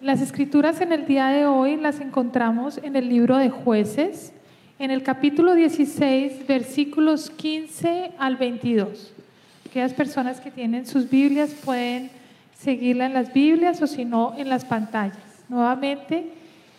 Las 0.00 0.20
escrituras 0.20 0.80
en 0.80 0.92
el 0.92 1.06
día 1.06 1.26
de 1.26 1.44
hoy 1.46 1.76
las 1.76 1.98
encontramos 1.98 2.78
en 2.84 2.94
el 2.94 3.08
libro 3.08 3.36
de 3.36 3.50
jueces, 3.50 4.32
en 4.78 4.92
el 4.92 5.02
capítulo 5.02 5.56
16, 5.56 6.46
versículos 6.46 7.30
15 7.30 8.12
al 8.16 8.36
22. 8.36 9.12
Aquellas 9.68 9.92
personas 9.94 10.40
que 10.40 10.52
tienen 10.52 10.86
sus 10.86 11.10
Biblias 11.10 11.50
pueden 11.64 12.10
seguirla 12.56 13.06
en 13.06 13.14
las 13.14 13.32
Biblias 13.32 13.82
o 13.82 13.88
si 13.88 14.04
no 14.04 14.34
en 14.38 14.48
las 14.48 14.64
pantallas. 14.64 15.18
Nuevamente, 15.48 16.30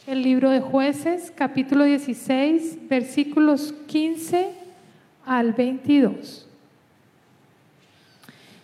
el 0.08 0.22
libro 0.22 0.50
de 0.50 0.62
jueces, 0.62 1.34
capítulo 1.36 1.84
16, 1.84 2.88
versículos 2.88 3.74
15 3.88 4.48
al 5.26 5.52
22. 5.52 6.48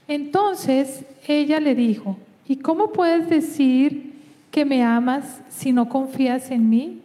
Entonces 0.08 1.04
ella 1.28 1.60
le 1.60 1.76
dijo, 1.76 2.18
¿y 2.48 2.56
cómo 2.56 2.94
puedes 2.94 3.30
decir 3.30 4.15
que 4.56 4.64
me 4.64 4.86
amas 4.86 5.42
si 5.50 5.74
no 5.74 5.90
confías 5.90 6.50
en 6.50 6.70
mí? 6.70 7.02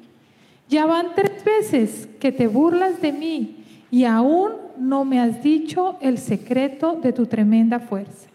Ya 0.69 0.87
van 0.87 1.17
tres 1.17 1.45
veces 1.45 2.09
que 2.21 2.31
te 2.31 2.47
burlas 2.47 3.03
de 3.03 3.13
mí 3.13 3.65
y 3.91 4.05
aún 4.05 4.53
no 4.79 5.05
me 5.05 5.19
has 5.19 5.43
dicho 5.43 5.97
el 6.01 6.19
secreto 6.19 7.01
de 7.03 7.13
tu 7.13 7.27
tremenda 7.27 7.81
fuerza. 7.81 8.29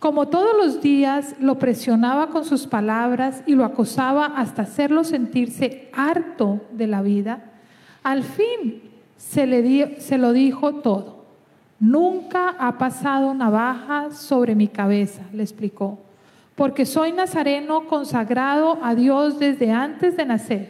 Como 0.00 0.26
todos 0.26 0.56
los 0.56 0.82
días 0.82 1.36
lo 1.38 1.60
presionaba 1.60 2.30
con 2.30 2.44
sus 2.44 2.66
palabras 2.66 3.44
y 3.46 3.54
lo 3.54 3.64
acosaba 3.64 4.26
hasta 4.26 4.62
hacerlo 4.62 5.04
sentirse 5.04 5.88
harto 5.92 6.62
de 6.72 6.88
la 6.88 7.00
vida, 7.00 7.44
al 8.02 8.24
fin 8.24 8.90
se, 9.16 9.46
le 9.46 10.00
se 10.00 10.18
lo 10.18 10.32
dijo 10.32 10.80
todo. 10.80 11.26
Nunca 11.78 12.56
ha 12.58 12.76
pasado 12.76 13.34
navaja 13.34 14.10
sobre 14.10 14.56
mi 14.56 14.66
cabeza, 14.66 15.22
le 15.32 15.44
explicó, 15.44 16.00
porque 16.56 16.84
soy 16.84 17.12
nazareno 17.12 17.86
consagrado 17.86 18.78
a 18.82 18.94
Dios 18.94 19.38
desde 19.38 19.70
antes 19.70 20.16
de 20.16 20.26
nacer. 20.26 20.68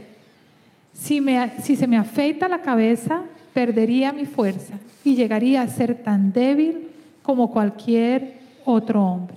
Si, 0.92 1.20
me, 1.20 1.60
si 1.62 1.76
se 1.76 1.86
me 1.86 1.96
afeita 1.96 2.48
la 2.48 2.62
cabeza, 2.62 3.22
perdería 3.52 4.12
mi 4.12 4.26
fuerza 4.26 4.74
y 5.04 5.14
llegaría 5.14 5.62
a 5.62 5.68
ser 5.68 6.02
tan 6.02 6.32
débil 6.32 6.88
como 7.22 7.50
cualquier 7.50 8.38
otro 8.64 9.02
hombre. 9.02 9.36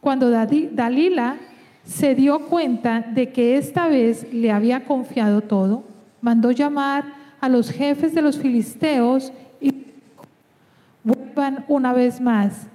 Cuando 0.00 0.30
Dalila 0.30 1.36
se 1.84 2.14
dio 2.14 2.46
cuenta 2.46 3.00
de 3.00 3.30
que 3.30 3.56
esta 3.56 3.88
vez 3.88 4.32
le 4.32 4.50
había 4.50 4.84
confiado 4.84 5.40
todo, 5.40 5.84
mandó 6.20 6.50
llamar 6.50 7.04
a 7.40 7.48
los 7.48 7.70
jefes 7.70 8.14
de 8.14 8.22
los 8.22 8.38
filisteos 8.38 9.32
y 9.60 9.86
vuelvan 11.04 11.64
una 11.68 11.92
vez 11.92 12.20
más, 12.20 12.66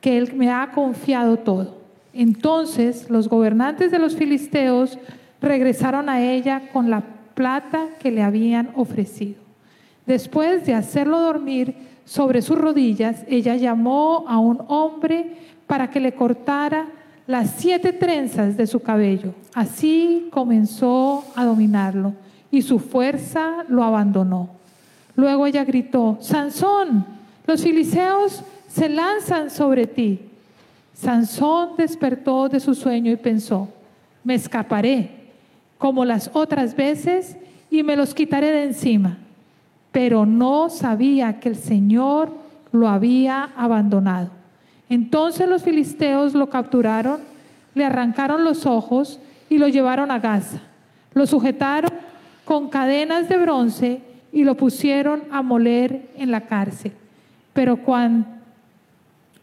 que 0.00 0.18
él 0.18 0.32
me 0.34 0.50
ha 0.50 0.70
confiado 0.72 1.36
todo. 1.36 1.81
Entonces 2.12 3.08
los 3.08 3.28
gobernantes 3.28 3.90
de 3.90 3.98
los 3.98 4.16
filisteos 4.16 4.98
regresaron 5.40 6.08
a 6.08 6.22
ella 6.22 6.70
con 6.72 6.90
la 6.90 7.02
plata 7.34 7.86
que 7.98 8.10
le 8.10 8.22
habían 8.22 8.70
ofrecido. 8.74 9.40
Después 10.06 10.66
de 10.66 10.74
hacerlo 10.74 11.20
dormir 11.20 11.74
sobre 12.04 12.42
sus 12.42 12.58
rodillas, 12.58 13.24
ella 13.28 13.56
llamó 13.56 14.24
a 14.28 14.38
un 14.38 14.62
hombre 14.68 15.36
para 15.66 15.90
que 15.90 16.00
le 16.00 16.12
cortara 16.12 16.86
las 17.26 17.50
siete 17.56 17.92
trenzas 17.92 18.56
de 18.56 18.66
su 18.66 18.80
cabello. 18.80 19.34
Así 19.54 20.28
comenzó 20.32 21.24
a 21.36 21.44
dominarlo 21.44 22.14
y 22.50 22.62
su 22.62 22.78
fuerza 22.78 23.64
lo 23.68 23.84
abandonó. 23.84 24.50
Luego 25.14 25.46
ella 25.46 25.64
gritó, 25.64 26.18
Sansón, 26.20 27.06
los 27.46 27.62
filiseos 27.62 28.42
se 28.68 28.88
lanzan 28.88 29.50
sobre 29.50 29.86
ti. 29.86 30.20
Sansón 31.02 31.70
despertó 31.76 32.48
de 32.48 32.60
su 32.60 32.74
sueño 32.74 33.10
y 33.10 33.16
pensó, 33.16 33.68
me 34.24 34.34
escaparé 34.34 35.10
como 35.78 36.04
las 36.04 36.30
otras 36.32 36.76
veces 36.76 37.36
y 37.70 37.82
me 37.82 37.96
los 37.96 38.14
quitaré 38.14 38.52
de 38.52 38.64
encima 38.64 39.18
pero 39.92 40.24
no 40.24 40.70
sabía 40.70 41.38
que 41.38 41.50
el 41.50 41.56
Señor 41.56 42.32
lo 42.72 42.88
había 42.88 43.50
abandonado. 43.54 44.30
Entonces 44.88 45.48
los 45.48 45.62
filisteos 45.62 46.34
lo 46.34 46.48
capturaron, 46.48 47.20
le 47.74 47.84
arrancaron 47.84 48.42
los 48.42 48.66
ojos 48.66 49.20
y 49.50 49.58
lo 49.58 49.68
llevaron 49.68 50.10
a 50.10 50.18
Gaza. 50.18 50.60
Lo 51.12 51.26
sujetaron 51.26 51.90
con 52.46 52.70
cadenas 52.70 53.28
de 53.28 53.36
bronce 53.36 54.00
y 54.32 54.44
lo 54.44 54.56
pusieron 54.56 55.24
a 55.30 55.42
moler 55.42 56.10
en 56.16 56.30
la 56.30 56.40
cárcel. 56.42 56.92
Pero 57.52 57.76
cuando, 57.76 58.26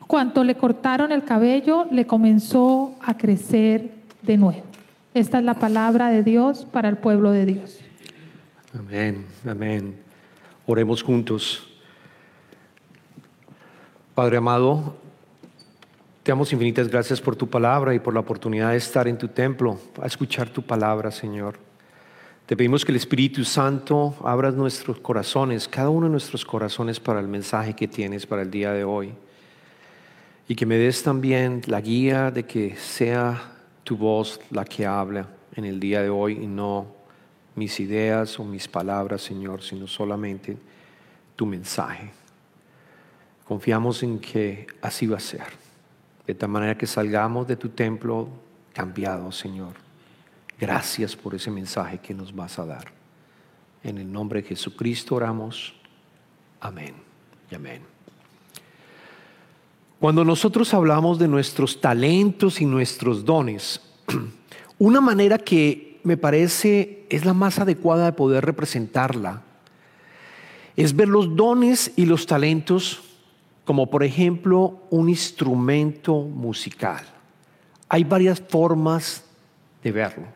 cuanto 0.09 0.43
le 0.43 0.55
cortaron 0.55 1.11
el 1.11 1.23
cabello, 1.23 1.85
le 1.91 2.07
comenzó 2.07 2.95
a 2.99 3.15
crecer 3.15 3.91
de 4.23 4.37
nuevo. 4.37 4.63
Esta 5.13 5.37
es 5.37 5.43
la 5.43 5.53
palabra 5.53 6.09
de 6.09 6.23
Dios 6.23 6.65
para 6.65 6.89
el 6.89 6.97
pueblo 6.97 7.29
de 7.29 7.45
Dios. 7.45 7.77
Amén, 8.73 9.27
amén. 9.47 9.95
Oremos 10.65 11.03
juntos. 11.03 11.69
Padre 14.15 14.37
amado, 14.37 14.95
te 16.23 16.31
damos 16.31 16.51
infinitas 16.53 16.87
gracias 16.87 17.21
por 17.21 17.35
tu 17.35 17.47
palabra 17.47 17.93
y 17.93 17.99
por 17.99 18.15
la 18.15 18.21
oportunidad 18.21 18.71
de 18.71 18.77
estar 18.77 19.07
en 19.07 19.15
tu 19.15 19.27
templo, 19.27 19.79
a 20.01 20.07
escuchar 20.07 20.49
tu 20.49 20.63
palabra, 20.63 21.11
Señor. 21.11 21.59
Te 22.47 22.57
pedimos 22.57 22.83
que 22.83 22.91
el 22.91 22.95
Espíritu 22.95 23.45
Santo 23.45 24.15
abra 24.25 24.49
nuestros 24.49 24.99
corazones, 25.01 25.67
cada 25.67 25.89
uno 25.89 26.07
de 26.07 26.13
nuestros 26.13 26.43
corazones 26.45 26.99
para 26.99 27.19
el 27.19 27.27
mensaje 27.27 27.75
que 27.75 27.87
tienes 27.87 28.25
para 28.25 28.41
el 28.41 28.49
día 28.49 28.73
de 28.73 28.83
hoy. 28.83 29.13
Y 30.49 30.55
que 30.55 30.65
me 30.65 30.79
des 30.79 31.03
también 31.03 31.61
la 31.67 31.79
guía 31.79 32.31
de 32.31 32.43
que 32.47 32.75
sea 32.75 33.51
tu 33.83 33.95
voz 33.95 34.41
la 34.49 34.65
que 34.65 34.83
habla 34.83 35.29
en 35.55 35.63
el 35.63 35.79
día 35.79 36.01
de 36.01 36.09
hoy 36.09 36.39
y 36.41 36.47
no 36.47 36.87
mis 37.53 37.79
ideas 37.79 38.39
o 38.39 38.43
mis 38.43 38.67
palabras, 38.67 39.21
Señor, 39.21 39.61
sino 39.61 39.85
solamente 39.85 40.57
tu 41.35 41.45
mensaje. 41.45 42.09
Confiamos 43.45 44.01
en 44.01 44.17
que 44.17 44.65
así 44.81 45.05
va 45.05 45.17
a 45.17 45.19
ser, 45.19 45.45
de 46.25 46.33
tal 46.33 46.49
manera 46.49 46.75
que 46.75 46.87
salgamos 46.87 47.47
de 47.47 47.55
tu 47.55 47.69
templo 47.69 48.27
cambiados, 48.73 49.37
Señor. 49.37 49.73
Gracias 50.59 51.15
por 51.15 51.35
ese 51.35 51.51
mensaje 51.51 51.99
que 51.99 52.15
nos 52.15 52.35
vas 52.35 52.57
a 52.57 52.65
dar. 52.65 52.85
En 53.83 53.99
el 53.99 54.11
nombre 54.11 54.41
de 54.41 54.47
Jesucristo 54.47 55.13
oramos. 55.13 55.75
Amén 56.59 56.95
y 57.51 57.55
amén. 57.55 57.98
Cuando 59.99 60.23
nosotros 60.23 60.73
hablamos 60.73 61.19
de 61.19 61.27
nuestros 61.27 61.81
talentos 61.81 62.61
y 62.61 62.65
nuestros 62.65 63.25
dones, 63.25 63.81
una 64.79 65.01
manera 65.01 65.37
que 65.37 65.99
me 66.03 66.15
parece 66.15 67.05
es 67.09 67.25
la 67.25 67.33
más 67.33 67.59
adecuada 67.59 68.05
de 68.05 68.13
poder 68.13 68.45
representarla. 68.45 69.41
Es 70.77 70.95
ver 70.95 71.09
los 71.09 71.35
dones 71.35 71.91
y 71.97 72.05
los 72.05 72.25
talentos 72.25 73.01
como 73.65 73.89
por 73.89 74.03
ejemplo 74.03 74.79
un 74.89 75.09
instrumento 75.09 76.21
musical. 76.21 77.03
Hay 77.89 78.05
varias 78.05 78.39
formas 78.39 79.25
de 79.83 79.91
verlo, 79.91 80.27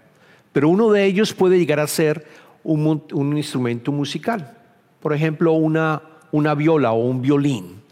pero 0.52 0.68
uno 0.68 0.92
de 0.92 1.06
ellos 1.06 1.34
puede 1.34 1.58
llegar 1.58 1.80
a 1.80 1.88
ser 1.88 2.28
un, 2.66 3.38
instrumento 3.38 3.94
musical. 3.94 4.58
Por 5.02 5.14
ejemplo, 5.14 5.54
una, 5.54 6.02
una 6.32 6.54
viola 6.54 6.92
o 6.92 7.06
un 7.06 7.22
violín. 7.22 7.83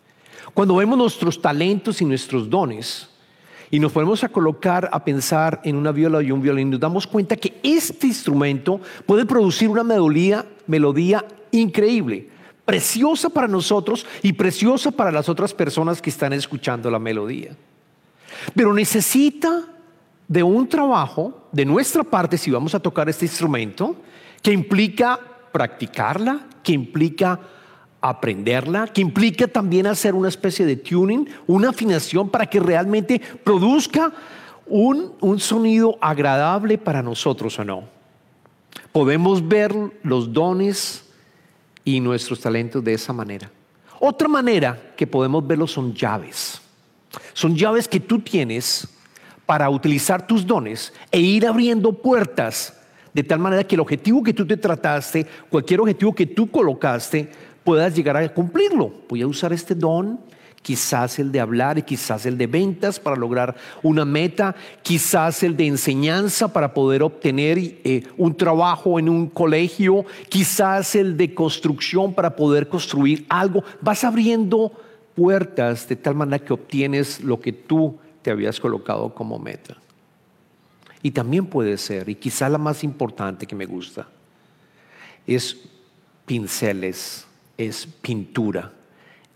Cuando 0.54 0.76
vemos 0.76 0.98
nuestros 0.98 1.42
talentos 1.42 2.02
y 2.02 2.06
nuestros 2.06 2.50
dones, 2.50 3.10
y 3.72 3.80
nos 3.80 3.94
ponemos 3.94 4.24
a 4.24 4.30
colocar 4.30 4.90
a 4.92 5.04
pensar 5.04 5.62
en 5.64 5.78
una 5.78 5.94
viola 5.94 6.22
y 6.22 6.32
un 6.32 6.42
violín, 6.42 6.70
nos 6.70 6.80
damos 6.80 7.08
cuenta 7.08 7.38
que 7.38 7.58
este 7.64 8.08
instrumento 8.08 8.82
puede 9.06 9.26
producir 9.26 9.70
una 9.70 9.84
melodía, 9.84 10.46
melodía 10.68 11.26
increíble, 11.52 12.30
preciosa 12.66 13.30
para 13.30 13.48
nosotros 13.48 14.06
y 14.22 14.34
preciosa 14.34 14.92
para 14.92 15.12
las 15.12 15.30
otras 15.30 15.54
personas 15.54 16.02
que 16.02 16.10
están 16.10 16.34
escuchando 16.34 16.92
la 16.92 17.00
melodía. 17.00 17.56
Pero 18.54 18.74
necesita 18.74 19.64
de 20.28 20.44
un 20.44 20.68
trabajo 20.68 21.48
de 21.54 21.66
nuestra 21.66 22.04
parte 22.04 22.38
si 22.38 22.52
vamos 22.52 22.76
a 22.76 22.80
tocar 22.80 23.08
este 23.08 23.26
instrumento 23.26 23.96
que 24.42 24.52
implica 24.52 25.20
practicarla, 25.52 26.48
que 26.64 26.74
implica 26.74 27.40
aprenderla, 28.02 28.88
que 28.88 29.02
implica 29.02 29.48
también 29.48 29.86
hacer 29.88 30.16
una 30.16 30.28
especie 30.28 30.66
de 30.66 30.76
tuning, 30.76 31.30
una 31.48 31.70
afinación 31.70 32.30
para 32.30 32.48
que 32.48 32.60
realmente 32.60 33.22
produzca 33.44 34.12
un, 34.66 35.14
un 35.22 35.40
sonido 35.40 35.98
agradable 36.02 36.78
para 36.78 37.04
nosotros 37.04 37.58
o 37.60 37.64
no. 37.64 37.84
Podemos 38.92 39.48
ver 39.48 39.74
los 40.04 40.34
dones 40.34 41.06
y 41.86 42.00
nuestros 42.00 42.42
talentos 42.42 42.84
de 42.84 42.94
esa 42.94 43.14
manera. 43.14 43.52
Otra 44.00 44.28
manera 44.28 44.94
que 44.98 45.06
podemos 45.06 45.46
verlo 45.46 45.68
son 45.68 45.94
llaves. 45.94 46.60
Son 47.34 47.56
llaves 47.56 47.88
que 47.88 48.00
tú 48.00 48.20
tienes 48.20 48.88
para 49.46 49.70
utilizar 49.70 50.26
tus 50.26 50.46
dones 50.46 50.94
e 51.12 51.20
ir 51.20 51.46
abriendo 51.46 51.94
puertas 51.94 52.74
de 53.14 53.24
tal 53.24 53.40
manera 53.40 53.64
que 53.66 53.76
el 53.76 53.82
objetivo 53.82 54.24
que 54.24 54.34
tú 54.34 54.48
te 54.48 54.58
trataste, 54.58 55.28
cualquier 55.50 55.82
objetivo 55.82 56.16
que 56.16 56.26
tú 56.26 56.50
colocaste, 56.50 57.30
puedas 57.64 57.96
llegar 57.96 58.18
a 58.18 58.34
cumplirlo. 58.34 58.92
Voy 59.10 59.22
a 59.22 59.28
usar 59.28 59.54
este 59.54 59.76
don 59.76 60.20
quizás 60.62 61.20
el 61.20 61.32
de 61.32 61.40
hablar 61.40 61.78
y 61.78 61.84
quizás 61.84 62.26
el 62.26 62.38
de 62.38 62.48
ventas 62.48 63.00
para 63.00 63.16
lograr 63.16 63.56
una 63.82 64.06
meta, 64.06 64.56
quizás 64.84 65.44
el 65.44 65.58
de 65.58 65.68
enseñanza 65.68 66.54
para 66.54 66.74
poder 66.74 67.04
obtener 67.04 67.58
eh, 67.60 68.04
un 68.18 68.36
trabajo 68.36 69.00
en 69.00 69.10
un 69.10 69.28
colegio, 69.28 70.06
quizás 70.30 70.96
el 70.96 71.18
de 71.18 71.34
construcción 71.34 72.14
para 72.14 72.36
poder 72.36 72.68
construir 72.70 73.26
algo. 73.30 73.64
Vas 73.82 74.04
abriendo 74.04 74.72
puertas 75.16 75.88
de 75.88 75.96
tal 75.96 76.16
manera 76.16 76.44
que 76.44 76.54
obtienes 76.54 77.22
lo 77.22 77.40
que 77.40 77.52
tú 77.52 77.98
te 78.22 78.32
habías 78.32 78.60
colocado 78.60 79.14
como 79.14 79.40
meta. 79.40 79.78
Y 81.04 81.12
también 81.12 81.48
puede 81.48 81.78
ser, 81.78 82.10
y 82.10 82.16
quizás 82.16 82.52
la 82.52 82.60
más 82.60 82.84
importante 82.84 83.48
que 83.48 83.56
me 83.56 83.66
gusta, 83.66 84.08
es 85.26 85.58
pinceles, 86.28 87.26
es 87.58 87.88
pintura, 88.02 88.74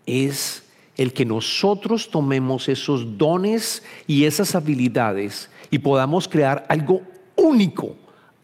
es 0.06 0.64
el 0.98 1.14
que 1.14 1.26
nosotros 1.26 2.10
tomemos 2.10 2.70
esos 2.70 3.18
dones 3.18 3.84
y 4.08 4.26
esas 4.26 4.56
habilidades 4.56 5.50
y 5.70 5.80
podamos 5.80 6.28
crear 6.28 6.66
algo 6.70 7.02
único, 7.36 7.96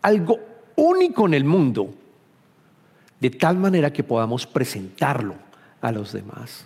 algo 0.02 0.40
único 0.76 1.26
en 1.28 1.34
el 1.34 1.46
mundo, 1.46 1.94
de 3.20 3.30
tal 3.30 3.58
manera 3.58 3.94
que 3.94 4.04
podamos 4.04 4.46
presentarlo 4.46 5.36
a 5.80 5.92
los 5.92 6.12
demás, 6.12 6.66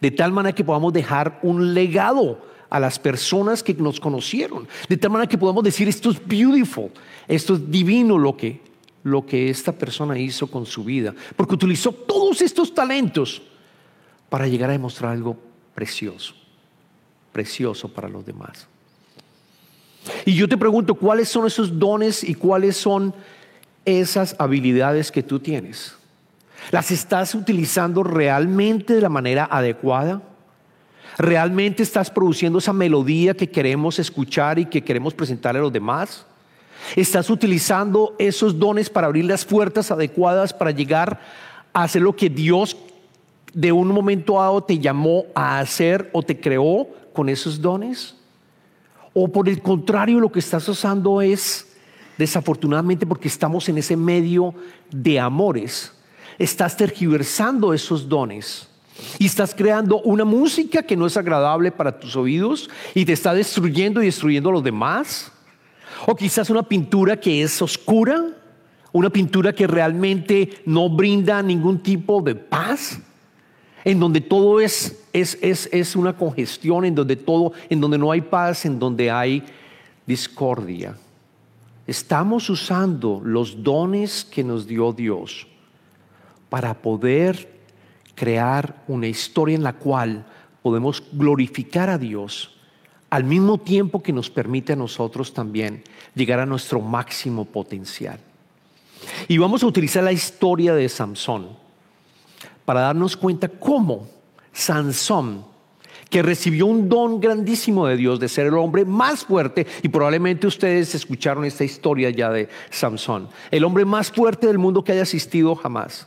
de 0.00 0.10
tal 0.10 0.32
manera 0.32 0.54
que 0.54 0.64
podamos 0.64 0.92
dejar 0.92 1.38
un 1.42 1.74
legado 1.74 2.50
a 2.70 2.80
las 2.80 2.98
personas 2.98 3.62
que 3.62 3.74
nos 3.74 4.00
conocieron, 4.00 4.66
de 4.88 4.96
tal 4.96 5.10
manera 5.10 5.28
que 5.28 5.38
podamos 5.38 5.62
decir 5.62 5.88
esto 5.88 6.10
es 6.10 6.26
beautiful, 6.26 6.90
esto 7.28 7.54
es 7.54 7.70
divino 7.70 8.16
lo 8.16 8.36
que 8.36 8.69
lo 9.02 9.24
que 9.24 9.50
esta 9.50 9.72
persona 9.72 10.18
hizo 10.18 10.46
con 10.46 10.66
su 10.66 10.84
vida, 10.84 11.14
porque 11.36 11.54
utilizó 11.54 11.92
todos 11.92 12.42
estos 12.42 12.74
talentos 12.74 13.42
para 14.28 14.46
llegar 14.46 14.70
a 14.70 14.74
demostrar 14.74 15.12
algo 15.12 15.36
precioso, 15.74 16.34
precioso 17.32 17.88
para 17.88 18.08
los 18.08 18.24
demás. 18.24 18.66
Y 20.24 20.34
yo 20.34 20.48
te 20.48 20.56
pregunto, 20.56 20.94
¿cuáles 20.94 21.28
son 21.28 21.46
esos 21.46 21.78
dones 21.78 22.24
y 22.24 22.34
cuáles 22.34 22.76
son 22.76 23.14
esas 23.84 24.36
habilidades 24.38 25.10
que 25.10 25.22
tú 25.22 25.40
tienes? 25.40 25.94
¿Las 26.70 26.90
estás 26.90 27.34
utilizando 27.34 28.02
realmente 28.02 28.94
de 28.94 29.00
la 29.00 29.08
manera 29.08 29.48
adecuada? 29.50 30.22
¿Realmente 31.18 31.82
estás 31.82 32.10
produciendo 32.10 32.58
esa 32.58 32.72
melodía 32.72 33.34
que 33.34 33.50
queremos 33.50 33.98
escuchar 33.98 34.58
y 34.58 34.66
que 34.66 34.82
queremos 34.82 35.14
presentarle 35.14 35.58
a 35.58 35.62
los 35.62 35.72
demás? 35.72 36.26
¿Estás 36.96 37.30
utilizando 37.30 38.14
esos 38.18 38.58
dones 38.58 38.90
para 38.90 39.06
abrir 39.06 39.24
las 39.24 39.44
puertas 39.44 39.90
adecuadas 39.90 40.52
para 40.52 40.70
llegar 40.70 41.20
a 41.72 41.82
hacer 41.84 42.02
lo 42.02 42.14
que 42.14 42.28
Dios 42.28 42.76
de 43.52 43.72
un 43.72 43.88
momento 43.88 44.34
dado 44.34 44.62
te 44.62 44.78
llamó 44.78 45.24
a 45.34 45.58
hacer 45.58 46.10
o 46.12 46.22
te 46.22 46.38
creó 46.38 46.88
con 47.12 47.28
esos 47.28 47.60
dones? 47.60 48.16
¿O 49.12 49.28
por 49.28 49.48
el 49.48 49.60
contrario 49.60 50.20
lo 50.20 50.30
que 50.30 50.38
estás 50.38 50.68
usando 50.68 51.20
es, 51.20 51.66
desafortunadamente 52.16 53.06
porque 53.06 53.28
estamos 53.28 53.68
en 53.68 53.78
ese 53.78 53.96
medio 53.96 54.54
de 54.90 55.18
amores, 55.18 55.92
estás 56.38 56.76
tergiversando 56.76 57.74
esos 57.74 58.08
dones? 58.08 58.68
Y 59.18 59.26
estás 59.26 59.54
creando 59.54 60.00
una 60.02 60.24
música 60.24 60.82
que 60.82 60.96
no 60.96 61.06
es 61.06 61.16
agradable 61.16 61.72
para 61.72 61.98
tus 61.98 62.16
oídos 62.16 62.68
y 62.94 63.04
te 63.04 63.12
está 63.12 63.34
destruyendo 63.34 64.02
y 64.02 64.06
destruyendo 64.06 64.50
a 64.50 64.52
los 64.52 64.64
demás. 64.64 65.32
O 66.06 66.14
quizás 66.14 66.50
una 66.50 66.62
pintura 66.62 67.18
que 67.18 67.42
es 67.42 67.60
oscura, 67.62 68.24
una 68.92 69.10
pintura 69.10 69.52
que 69.52 69.66
realmente 69.66 70.62
no 70.66 70.88
brinda 70.88 71.42
ningún 71.42 71.82
tipo 71.82 72.20
de 72.22 72.34
paz 72.34 73.00
en 73.84 73.98
donde 73.98 74.20
todo 74.20 74.60
es, 74.60 75.02
es, 75.12 75.38
es, 75.40 75.68
es, 75.72 75.96
una 75.96 76.16
congestión, 76.16 76.84
en 76.84 76.94
donde 76.94 77.16
todo, 77.16 77.52
en 77.68 77.80
donde 77.80 77.98
no 77.98 78.10
hay 78.10 78.20
paz, 78.20 78.66
en 78.66 78.78
donde 78.78 79.10
hay 79.10 79.42
discordia. 80.06 80.96
Estamos 81.86 82.50
usando 82.50 83.20
los 83.24 83.62
dones 83.62 84.24
que 84.24 84.44
nos 84.44 84.66
dio 84.66 84.92
Dios 84.92 85.46
para 86.48 86.74
poder 86.74 87.60
crear 88.14 88.82
una 88.86 89.06
historia 89.06 89.56
en 89.56 89.62
la 89.62 89.72
cual 89.72 90.26
podemos 90.62 91.02
glorificar 91.12 91.88
a 91.88 91.96
Dios 91.96 92.59
al 93.10 93.24
mismo 93.24 93.58
tiempo 93.58 94.02
que 94.02 94.12
nos 94.12 94.30
permite 94.30 94.72
a 94.72 94.76
nosotros 94.76 95.34
también 95.34 95.82
llegar 96.14 96.38
a 96.40 96.46
nuestro 96.46 96.80
máximo 96.80 97.44
potencial. 97.44 98.18
Y 99.28 99.38
vamos 99.38 99.62
a 99.62 99.66
utilizar 99.66 100.04
la 100.04 100.12
historia 100.12 100.74
de 100.74 100.88
Samson 100.88 101.48
para 102.64 102.82
darnos 102.82 103.16
cuenta 103.16 103.48
cómo 103.48 104.08
Sansón, 104.52 105.44
que 106.08 106.22
recibió 106.22 106.66
un 106.66 106.88
don 106.88 107.20
grandísimo 107.20 107.86
de 107.86 107.96
Dios 107.96 108.20
de 108.20 108.28
ser 108.28 108.46
el 108.46 108.54
hombre 108.54 108.84
más 108.84 109.24
fuerte, 109.24 109.66
y 109.82 109.88
probablemente 109.88 110.46
ustedes 110.46 110.94
escucharon 110.94 111.44
esta 111.44 111.64
historia 111.64 112.10
ya 112.10 112.30
de 112.30 112.48
Sansón, 112.70 113.28
el 113.50 113.64
hombre 113.64 113.84
más 113.84 114.10
fuerte 114.10 114.46
del 114.46 114.58
mundo 114.58 114.84
que 114.84 114.92
haya 114.92 115.02
asistido 115.02 115.54
jamás. 115.54 116.06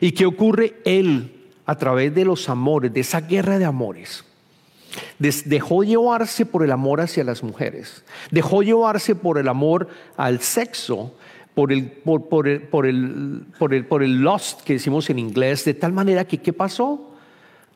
¿Y 0.00 0.12
qué 0.12 0.26
ocurre? 0.26 0.80
Él, 0.84 1.50
a 1.66 1.76
través 1.76 2.14
de 2.14 2.24
los 2.24 2.48
amores, 2.48 2.92
de 2.92 3.00
esa 3.00 3.20
guerra 3.20 3.58
de 3.58 3.64
amores, 3.64 4.24
dejó 5.18 5.84
llevarse 5.84 6.46
por 6.46 6.64
el 6.64 6.72
amor 6.72 7.00
hacia 7.00 7.24
las 7.24 7.42
mujeres, 7.42 8.04
dejó 8.30 8.62
llevarse 8.62 9.14
por 9.14 9.38
el 9.38 9.48
amor 9.48 9.88
al 10.16 10.40
sexo 10.40 11.14
por 11.54 11.72
el, 11.72 11.86
por, 11.88 12.48
el, 12.48 12.62
por, 12.62 12.86
el, 12.86 13.46
por, 13.88 14.02
el, 14.02 14.20
lost 14.20 14.62
que 14.62 14.74
decimos 14.74 15.08
en 15.08 15.20
inglés, 15.20 15.64
de 15.64 15.74
tal 15.74 15.92
manera 15.92 16.24
que, 16.26 16.38
¿qué 16.38 16.52
pasó? 16.52 17.12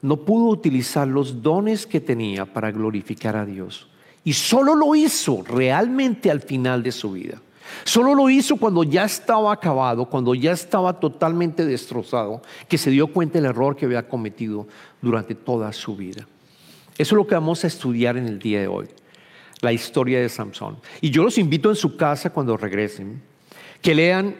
No 0.03 0.17
pudo 0.19 0.49
utilizar 0.49 1.07
los 1.07 1.43
dones 1.43 1.87
que 1.87 2.01
tenía 2.01 2.45
para 2.45 2.73
glorificar 2.73 3.37
a 3.37 3.47
Dios. 3.47 3.89
Y 4.25 4.33
solo 4.33 4.75
lo 4.75 4.95
hizo 4.95 5.45
realmente 5.47 6.31
al 6.31 6.41
final 6.41 6.83
de 6.83 6.93
su 6.93 7.13
vida. 7.13 7.41
Solo 7.85 8.15
lo 8.15 8.31
hizo 8.31 8.57
cuando 8.57 8.83
ya 8.83 9.05
estaba 9.05 9.53
acabado, 9.53 10.07
cuando 10.07 10.35
ya 10.35 10.53
estaba 10.53 10.99
totalmente 10.99 11.65
destrozado, 11.65 12.43
que 12.69 12.79
se 12.79 12.91
dio 12.91 13.13
cuenta 13.13 13.39
del 13.39 13.51
error 13.51 13.77
que 13.77 13.87
había 13.87 14.09
cometido 14.09 14.67
durante 15.01 15.35
toda 15.35 15.73
su 15.73 15.95
vida. 15.95 16.27
Eso 16.99 17.15
es 17.15 17.17
lo 17.17 17.27
que 17.27 17.37
vamos 17.37 17.63
a 17.65 17.69
estudiar 17.69 18.17
en 18.17 18.27
el 18.27 18.41
día 18.41 18.61
de 18.61 18.67
hoy, 18.67 18.89
la 19.61 19.73
historia 19.73 20.21
de 20.21 20.29
Samson. 20.29 20.79
Y 21.01 21.11
yo 21.11 21.23
los 21.23 21.39
invito 21.39 21.71
en 21.71 21.77
su 21.77 21.97
casa 21.97 22.31
cuando 22.31 22.57
regresen 22.57 23.23
que 23.81 23.95
lean 23.95 24.35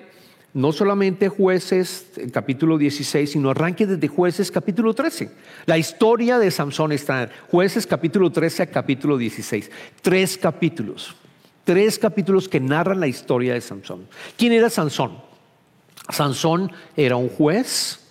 no 0.55 0.73
solamente 0.73 1.29
jueces 1.29 2.09
capítulo 2.33 2.79
16, 2.79 3.31
sino 3.31 3.51
arranque 3.51 3.87
desde 3.87 4.09
jueces 4.09 4.51
capítulo 4.51 4.93
13. 4.93 5.31
La 5.67 5.79
historia 5.79 6.39
de 6.39 6.51
Samson 6.51 6.91
está 6.91 7.23
en 7.23 7.31
jueces 7.49 7.87
capítulo 7.87 8.33
13 8.33 8.65
a 8.65 8.67
capítulo 8.67 9.17
16. 9.17 9.71
Tres 10.03 10.37
capítulos. 10.37 11.15
Tres 11.63 11.99
capítulos 11.99 12.49
que 12.49 12.59
narran 12.59 12.99
la 12.99 13.07
historia 13.07 13.55
de 13.55 13.61
Samson. 13.61 14.09
¿Quién 14.37 14.53
era 14.53 14.69
Sansón? 14.69 15.19
Sansón 16.09 16.73
era 16.97 17.17
un 17.17 17.29
juez. 17.29 18.08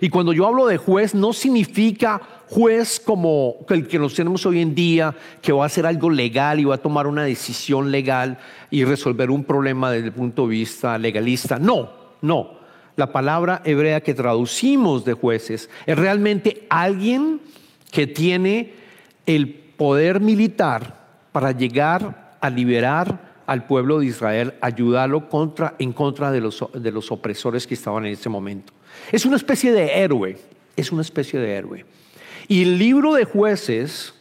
Y 0.00 0.08
cuando 0.08 0.32
yo 0.32 0.46
hablo 0.46 0.66
de 0.66 0.76
juez, 0.76 1.14
no 1.14 1.32
significa 1.32 2.20
juez 2.48 3.00
como 3.00 3.56
el 3.68 3.86
que 3.88 3.98
nos 3.98 4.14
tenemos 4.14 4.46
hoy 4.46 4.60
en 4.60 4.74
día, 4.74 5.14
que 5.42 5.52
va 5.52 5.64
a 5.64 5.66
hacer 5.66 5.86
algo 5.86 6.10
legal 6.10 6.60
y 6.60 6.64
va 6.64 6.76
a 6.76 6.78
tomar 6.78 7.06
una 7.06 7.24
decisión 7.24 7.90
legal 7.90 8.38
y 8.70 8.84
resolver 8.84 9.30
un 9.30 9.44
problema 9.44 9.90
desde 9.90 10.08
el 10.08 10.12
punto 10.12 10.42
de 10.42 10.48
vista 10.48 10.98
legalista. 10.98 11.58
No, 11.58 11.90
no. 12.22 12.56
La 12.96 13.12
palabra 13.12 13.60
hebrea 13.64 14.00
que 14.00 14.14
traducimos 14.14 15.04
de 15.04 15.12
jueces 15.12 15.68
es 15.84 15.98
realmente 15.98 16.66
alguien 16.70 17.40
que 17.90 18.06
tiene 18.06 18.72
el 19.26 19.50
poder 19.50 20.20
militar 20.20 21.06
para 21.32 21.52
llegar 21.52 22.36
a 22.40 22.48
liberar 22.48 23.42
al 23.46 23.66
pueblo 23.66 24.00
de 24.00 24.06
Israel, 24.06 24.54
ayudarlo 24.60 25.28
contra, 25.28 25.74
en 25.78 25.92
contra 25.92 26.32
de 26.32 26.40
los, 26.40 26.64
de 26.72 26.90
los 26.90 27.12
opresores 27.12 27.66
que 27.66 27.74
estaban 27.74 28.06
en 28.06 28.12
ese 28.12 28.28
momento. 28.28 28.72
Es 29.12 29.24
una 29.26 29.36
especie 29.36 29.72
de 29.72 30.02
héroe, 30.02 30.38
es 30.76 30.92
una 30.92 31.02
especie 31.02 31.38
de 31.38 31.54
héroe. 31.54 31.84
Y 32.48 32.62
el 32.62 32.78
libro 32.78 33.14
de 33.14 33.24
jueces 33.24 34.14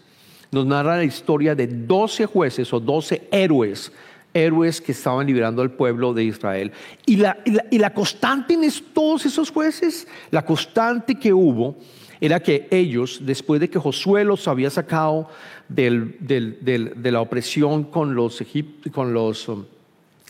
nos 0.51 0.65
narra 0.65 0.97
la 0.97 1.03
historia 1.03 1.55
de 1.55 1.67
12 1.67 2.25
jueces 2.25 2.71
o 2.73 2.79
12 2.79 3.27
héroes, 3.31 3.91
héroes 4.33 4.81
que 4.81 4.91
estaban 4.91 5.27
liberando 5.27 5.61
al 5.61 5.71
pueblo 5.71 6.13
de 6.13 6.23
Israel. 6.23 6.71
Y 7.05 7.17
la, 7.17 7.37
y 7.69 7.77
la, 7.77 7.93
constante 7.93 8.53
en 8.53 8.71
todos 8.93 9.25
esos 9.25 9.51
jueces, 9.51 10.07
la 10.31 10.45
constante 10.45 11.15
que 11.15 11.33
hubo, 11.33 11.75
era 12.21 12.39
que 12.39 12.67
ellos, 12.71 13.19
después 13.21 13.59
de 13.59 13.69
que 13.69 13.79
Josué 13.79 14.23
los 14.23 14.47
había 14.47 14.69
sacado 14.69 15.29
de 15.67 17.11
la 17.11 17.21
opresión 17.21 17.83
con 17.83 18.15
los, 18.15 18.43
con 18.91 19.13
los 19.13 19.47
um, 19.49 19.65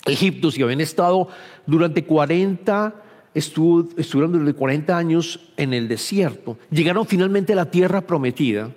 egiptos 0.06 0.58
y 0.58 0.64
habían 0.64 0.82
estado 0.82 1.30
durante 1.66 2.04
40 2.04 3.04
estuvieron 3.36 4.32
durante 4.32 4.54
40 4.54 4.98
años 4.98 5.51
en 5.58 5.74
el 5.74 5.88
desierto, 5.88 6.58
llegaron 6.72 7.06
finalmente 7.06 7.54
a 7.54 7.58
la 7.58 7.70
tierra 7.70 8.01
prometida 8.01 8.72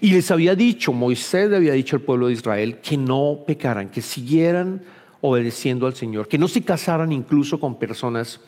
y 0.00 0.10
les 0.10 0.30
había 0.32 0.56
dicho, 0.56 0.92
Moisés 0.92 1.48
le 1.48 1.56
había 1.56 1.72
dicho 1.72 1.94
al 1.94 2.02
pueblo 2.02 2.26
de 2.26 2.32
Israel 2.32 2.78
que 2.82 2.96
no 2.96 3.38
pecaran, 3.46 3.88
que 3.88 4.02
siguieran 4.02 4.82
obedeciendo 5.20 5.86
al 5.86 5.94
Señor, 5.94 6.26
que 6.26 6.38
no 6.38 6.48
se 6.48 6.62
casaran 6.62 7.12
incluso 7.12 7.60
con 7.60 7.78
personas 7.78 8.40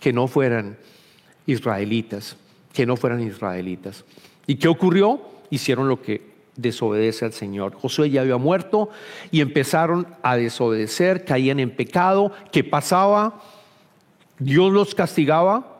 que 0.00 0.12
no 0.12 0.28
fueran 0.28 0.76
israelitas, 1.46 2.36
que 2.74 2.84
no 2.84 2.96
fueran 2.96 3.22
israelitas. 3.22 4.04
¿Y 4.46 4.56
qué 4.56 4.68
ocurrió? 4.68 5.22
Hicieron 5.48 5.88
lo 5.88 6.02
que 6.02 6.36
desobedece 6.56 7.24
al 7.24 7.32
Señor. 7.32 7.74
Josué 7.74 8.10
ya 8.10 8.20
había 8.20 8.36
muerto 8.36 8.90
y 9.30 9.40
empezaron 9.40 10.06
a 10.22 10.36
desobedecer, 10.36 11.24
caían 11.24 11.58
en 11.58 11.70
pecado. 11.70 12.32
¿Qué 12.52 12.64
pasaba? 12.64 13.42
Dios 14.38 14.72
los 14.72 14.94
castigaba, 14.94 15.76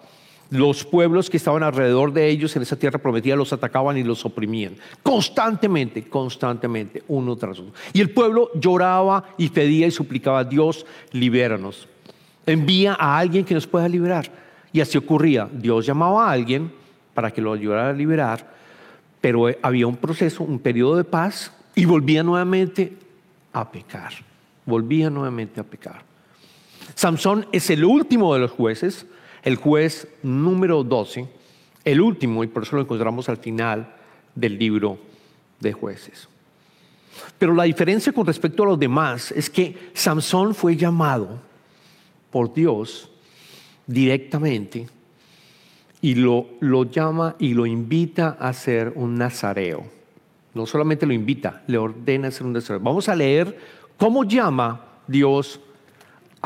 los 0.51 0.85
pueblos 0.85 1.29
que 1.29 1.37
estaban 1.37 1.63
alrededor 1.63 2.13
de 2.13 2.29
ellos 2.29 2.55
en 2.55 2.63
esa 2.63 2.77
tierra 2.77 2.99
prometida 2.99 3.35
los 3.35 3.53
atacaban 3.53 3.97
y 3.97 4.05
los 4.05 4.25
oprimían. 4.25 4.77
Constantemente, 5.03 6.09
constantemente, 6.09 7.03
uno 7.09 7.37
tras 7.37 7.59
otro. 7.59 7.73
Y 7.93 8.01
el 8.01 8.11
pueblo 8.11 8.51
lloraba 8.55 9.25
y 9.37 9.49
pedía 9.49 9.87
y 9.87 9.91
suplicaba 9.91 10.41
a 10.41 10.45
Dios, 10.45 10.87
libéranos. 11.13 11.89
Envía 12.47 12.97
a 12.99 13.19
alguien 13.19 13.45
que 13.45 13.55
nos 13.55 13.67
pueda 13.67 13.89
liberar. 13.89 14.31
Y 14.73 14.81
así 14.81 14.97
ocurría. 14.97 15.49
Dios 15.51 15.85
llamaba 15.85 16.29
a 16.29 16.33
alguien 16.33 16.71
para 17.13 17.33
que 17.33 17.41
lo 17.41 17.53
ayudara 17.53 17.91
a 17.91 17.93
liberar, 17.93 18.47
pero 19.21 19.47
había 19.63 19.87
un 19.87 19.97
proceso, 19.97 20.45
un 20.45 20.59
periodo 20.59 20.97
de 20.97 21.05
paz 21.05 21.51
y 21.75 21.85
volvía 21.87 22.23
nuevamente 22.23 22.97
a 23.53 23.69
pecar. 23.71 24.13
Volvía 24.65 25.11
nuevamente 25.11 25.59
a 25.61 25.65
pecar. 25.65 26.06
Samson 26.95 27.47
es 27.53 27.71
el 27.71 27.85
último 27.85 28.35
de 28.35 28.41
los 28.41 28.51
jueces 28.51 29.07
el 29.47 29.55
juez 29.55 30.09
número 30.25 30.83
12, 30.83 31.29
el 31.85 32.01
último, 32.01 32.43
y 32.43 32.49
por 32.49 32.65
eso 32.65 32.75
lo 32.75 32.83
encontramos 32.83 33.29
al 33.29 33.37
final 33.37 33.95
del 34.35 34.59
libro 34.59 34.99
de 35.61 35.73
jueces. 35.73 36.29
Pero 37.39 37.55
la 37.55 37.63
diferencia 37.63 38.13
con 38.13 38.27
respecto 38.27 38.65
a 38.65 38.67
los 38.67 38.79
demás 38.79 39.31
es 39.31 39.49
que 39.49 39.91
Samson 39.95 40.53
fue 40.53 40.75
llamado 40.77 41.41
por 42.33 42.53
Dios 42.53 43.09
directamente 43.87 44.89
y 46.01 46.17
lo, 46.17 46.49
lo 46.59 46.83
llama 46.83 47.37
y 47.39 47.55
lo 47.55 47.67
invita 47.67 48.37
a 48.41 48.53
ser 48.53 48.93
un 48.97 49.15
nazareo. 49.15 49.87
No 50.55 50.67
solamente 50.67 51.07
lo 51.07 51.13
invita, 51.13 51.63
le 51.69 51.79
ordena 51.79 52.33
ser 52.33 52.49
un 52.49 52.55
nazareo. 52.55 52.83
Vamos 52.83 53.09
a 53.09 53.15
leer 53.15 53.57
cómo 53.97 54.25
llama 54.25 54.85
Dios 55.07 55.61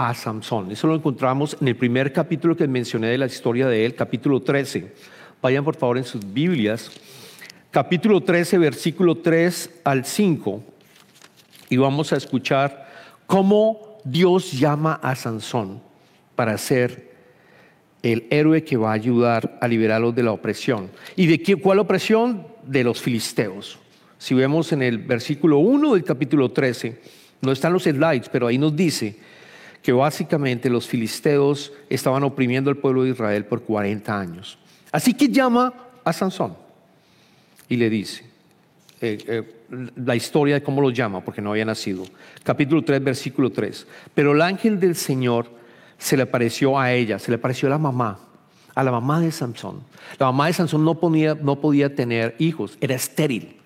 a 0.01 0.15
Samson. 0.15 0.71
Eso 0.73 0.87
lo 0.87 0.95
encontramos 0.95 1.59
en 1.61 1.69
el 1.69 1.77
primer 1.77 2.11
capítulo 2.11 2.57
que 2.57 2.67
mencioné 2.67 3.09
de 3.09 3.19
la 3.19 3.27
historia 3.27 3.69
de 3.69 3.85
él, 3.85 3.95
capítulo 3.95 4.41
13. 4.41 4.95
Vayan 5.43 5.63
por 5.63 5.77
favor 5.77 5.99
en 5.99 6.05
sus 6.05 6.23
Biblias. 6.33 6.91
Capítulo 7.71 8.23
13, 8.23 8.57
versículo 8.57 9.17
3 9.17 9.81
al 9.85 10.07
5. 10.07 10.63
Y 11.69 11.77
vamos 11.77 12.15
a 12.15 12.17
escuchar 12.17 12.89
cómo 13.27 13.99
Dios 14.03 14.53
llama 14.53 14.95
a 15.03 15.15
Sansón 15.15 15.83
para 16.35 16.57
ser 16.57 17.11
el 18.03 18.27
héroe 18.31 18.65
que 18.65 18.79
va 18.79 18.93
a 18.93 18.95
ayudar 18.95 19.59
a 19.61 19.69
liberarlos 19.69 20.15
de 20.15 20.23
la 20.23 20.33
opresión. 20.33 20.91
¿Y 21.15 21.27
de 21.27 21.43
qué, 21.43 21.57
cuál 21.57 21.79
opresión? 21.79 22.47
De 22.65 22.83
los 22.85 23.03
filisteos. 23.03 23.79
Si 24.17 24.33
vemos 24.33 24.73
en 24.73 24.83
el 24.83 24.97
versículo 24.97 25.59
1 25.59 25.93
del 25.93 26.05
capítulo 26.05 26.51
13, 26.51 27.03
no 27.43 27.53
están 27.53 27.75
los 27.75 27.83
slides, 27.83 28.31
pero 28.31 28.47
ahí 28.47 28.57
nos 28.57 28.75
dice, 28.75 29.19
que 29.83 29.93
básicamente 29.93 30.69
los 30.69 30.87
filisteos 30.87 31.73
estaban 31.89 32.23
oprimiendo 32.23 32.71
al 32.71 32.77
pueblo 32.77 33.05
de 33.05 33.11
Israel 33.11 33.45
por 33.45 33.63
40 33.63 34.19
años. 34.19 34.59
Así 34.93 35.15
que 35.15 35.29
llama 35.29 35.73
a 36.05 36.13
Sansón 36.13 36.57
y 37.69 37.77
le 37.77 37.89
dice 37.89 38.25
eh, 39.01 39.19
eh, 39.27 39.55
la 39.97 40.17
historia 40.17 40.57
de 40.57 40.63
cómo 40.63 40.83
lo 40.83 40.91
llama, 40.91 41.25
porque 41.25 41.41
no 41.41 41.53
había 41.53 41.65
nacido. 41.65 42.05
Capítulo 42.43 42.83
3, 42.83 43.03
versículo 43.03 43.51
3. 43.51 43.87
Pero 44.13 44.33
el 44.33 44.43
ángel 44.43 44.79
del 44.81 44.97
Señor 44.97 45.47
se 45.97 46.17
le 46.17 46.25
apareció 46.25 46.79
a 46.79 46.93
ella, 46.93 47.19
se 47.19 47.31
le 47.31 47.37
apareció 47.37 47.69
a 47.69 47.71
la 47.71 47.79
mamá, 47.79 48.19
a 48.75 48.83
la 48.83 48.91
mamá 48.91 49.21
de 49.21 49.31
Sansón. 49.31 49.81
La 50.19 50.27
mamá 50.27 50.49
de 50.49 50.55
Sansón 50.55 50.85
no, 50.85 50.99
no 51.43 51.61
podía 51.61 51.95
tener 51.95 52.35
hijos, 52.39 52.77
era 52.81 52.95
estéril. 52.95 53.57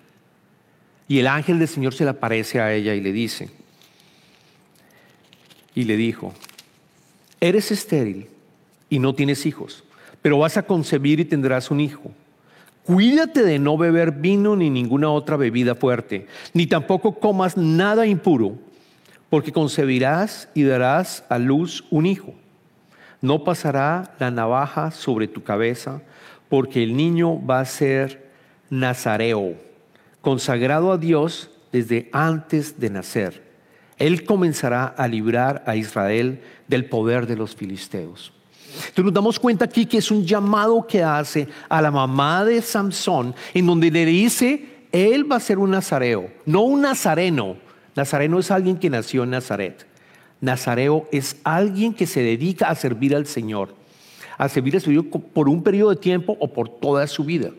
Y 1.07 1.19
el 1.19 1.27
ángel 1.27 1.59
del 1.59 1.67
Señor 1.67 1.93
se 1.93 2.03
le 2.03 2.11
aparece 2.11 2.61
a 2.61 2.73
ella 2.73 2.93
y 2.93 3.01
le 3.01 3.11
dice, 3.11 3.49
y 5.75 5.83
le 5.83 5.97
dijo, 5.97 6.33
eres 7.41 7.69
estéril 7.69 8.27
y 8.89 8.97
no 8.97 9.13
tienes 9.13 9.45
hijos, 9.45 9.83
pero 10.21 10.39
vas 10.39 10.57
a 10.57 10.63
concebir 10.63 11.19
y 11.19 11.25
tendrás 11.25 11.69
un 11.69 11.81
hijo. 11.81 12.11
Cuídate 12.85 13.43
de 13.43 13.59
no 13.59 13.77
beber 13.77 14.11
vino 14.11 14.55
ni 14.55 14.69
ninguna 14.69 15.09
otra 15.09 15.37
bebida 15.37 15.75
fuerte, 15.75 16.27
ni 16.53 16.65
tampoco 16.65 17.19
comas 17.19 17.57
nada 17.57 18.07
impuro, 18.07 18.57
porque 19.29 19.51
concebirás 19.51 20.49
y 20.53 20.63
darás 20.63 21.25
a 21.29 21.37
luz 21.37 21.83
un 21.89 22.05
hijo. 22.05 22.33
No 23.21 23.43
pasará 23.43 24.15
la 24.19 24.31
navaja 24.31 24.91
sobre 24.91 25.27
tu 25.27 25.43
cabeza, 25.43 26.01
porque 26.47 26.83
el 26.83 26.95
niño 26.95 27.43
va 27.45 27.59
a 27.59 27.65
ser 27.65 28.29
nazareo, 28.69 29.55
consagrado 30.21 30.91
a 30.91 30.97
Dios 30.97 31.49
desde 31.71 32.07
antes 32.13 32.79
de 32.79 32.89
nacer 32.91 33.44
él 33.97 34.25
comenzará 34.25 34.85
a 34.85 35.07
librar 35.07 35.63
a 35.65 35.75
Israel 35.75 36.41
del 36.67 36.85
poder 36.85 37.27
de 37.27 37.35
los 37.35 37.55
filisteos. 37.55 38.31
Entonces 38.75 39.05
nos 39.05 39.13
damos 39.13 39.39
cuenta 39.39 39.65
aquí 39.65 39.85
que 39.85 39.99
es 39.99 40.11
un 40.11 40.25
llamado 40.25 40.85
que 40.85 41.01
hace 41.01 41.47
a 41.69 41.81
la 41.81 41.91
mamá 41.91 42.43
de 42.43 42.61
Samson, 42.61 43.33
en 43.53 43.65
donde 43.65 43.89
le 43.89 44.05
dice, 44.05 44.65
él 44.91 45.29
va 45.29 45.37
a 45.37 45.41
ser 45.41 45.57
un 45.57 45.71
nazareo, 45.71 46.29
no 46.45 46.61
un 46.61 46.81
nazareno. 46.81 47.57
Nazareno 47.95 48.39
es 48.39 48.51
alguien 48.51 48.77
que 48.77 48.89
nació 48.89 49.23
en 49.23 49.29
Nazaret. 49.29 49.87
Nazareo 50.41 51.07
es 51.11 51.37
alguien 51.43 51.93
que 51.93 52.05
se 52.05 52.21
dedica 52.21 52.69
a 52.69 52.75
servir 52.75 53.15
al 53.15 53.25
Señor, 53.25 53.73
a 54.37 54.49
servir 54.49 54.75
al 54.75 54.81
Señor 54.81 55.05
por 55.09 55.47
un 55.47 55.63
periodo 55.63 55.91
de 55.91 55.95
tiempo 55.95 56.35
o 56.39 56.51
por 56.51 56.67
toda 56.67 57.07
su 57.07 57.23
vida. 57.23 57.51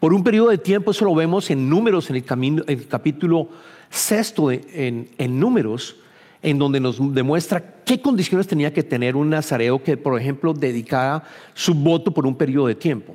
Por 0.00 0.12
un 0.12 0.24
periodo 0.24 0.50
de 0.50 0.58
tiempo, 0.58 0.90
eso 0.90 1.04
lo 1.04 1.14
vemos 1.14 1.50
en 1.50 1.70
números 1.70 2.10
en 2.10 2.16
el, 2.16 2.24
camino, 2.24 2.64
en 2.66 2.80
el 2.80 2.88
capítulo 2.88 3.48
sexto 3.94 4.50
en, 4.50 5.08
números, 5.38 5.96
en 6.42 6.58
donde 6.58 6.80
nos 6.80 6.98
demuestra 7.14 7.82
qué 7.84 8.00
condiciones 8.00 8.46
tenía 8.46 8.72
que 8.72 8.82
tener 8.82 9.16
un 9.16 9.30
nazareo 9.30 9.82
que, 9.82 9.96
por 9.96 10.20
ejemplo, 10.20 10.52
dedicara 10.52 11.22
su 11.54 11.74
voto 11.74 12.12
por 12.12 12.26
un 12.26 12.36
periodo 12.36 12.66
de 12.66 12.74
tiempo. 12.74 13.14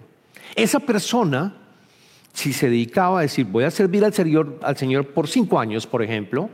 Esa 0.55 0.79
persona, 0.79 1.53
si 2.33 2.53
se 2.53 2.69
dedicaba 2.69 3.19
a 3.19 3.21
decir, 3.23 3.45
voy 3.45 3.65
a 3.65 3.71
servir 3.71 4.05
al 4.05 4.13
Señor, 4.13 4.59
al 4.63 4.77
Señor 4.77 5.07
por 5.07 5.27
cinco 5.27 5.59
años, 5.59 5.85
por 5.85 6.01
ejemplo, 6.01 6.49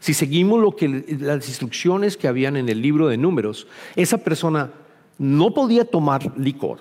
si 0.00 0.14
seguimos 0.14 0.60
lo 0.60 0.74
que, 0.74 1.04
las 1.20 1.48
instrucciones 1.48 2.16
que 2.16 2.28
habían 2.28 2.56
en 2.56 2.68
el 2.68 2.80
libro 2.80 3.08
de 3.08 3.16
números, 3.16 3.66
esa 3.94 4.18
persona 4.18 4.70
no 5.18 5.52
podía 5.52 5.84
tomar 5.84 6.32
licor, 6.38 6.78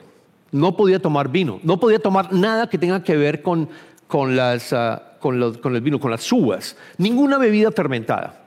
no 0.51 0.75
podía 0.75 0.99
tomar 0.99 1.29
vino, 1.29 1.59
no 1.63 1.79
podía 1.79 1.99
tomar 1.99 2.33
nada 2.33 2.69
que 2.69 2.77
tenga 2.77 3.03
que 3.03 3.17
ver 3.17 3.41
con, 3.41 3.69
con 4.07 4.35
las... 4.35 4.71
Ah, 4.71 5.11
con, 5.31 5.75
el 5.75 5.81
vino, 5.81 5.99
con 5.99 6.11
las 6.11 6.31
uvas, 6.31 6.77
ninguna 6.99 7.39
bebida 7.39 7.71
fermentada. 7.71 8.43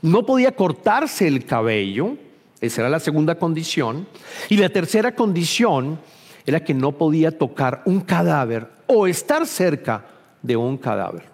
No 0.00 0.24
podía 0.24 0.52
cortarse 0.52 1.26
el 1.26 1.44
cabello, 1.44 2.16
esa 2.60 2.82
era 2.82 2.88
la 2.88 3.00
segunda 3.00 3.34
condición. 3.34 4.06
Y 4.48 4.56
la 4.56 4.68
tercera 4.68 5.12
condición 5.16 5.98
era 6.46 6.62
que 6.62 6.72
no 6.72 6.92
podía 6.92 7.36
tocar 7.36 7.82
un 7.84 8.00
cadáver 8.00 8.68
o 8.86 9.08
estar 9.08 9.44
cerca 9.44 10.04
de 10.40 10.54
un 10.54 10.78
cadáver. 10.78 11.24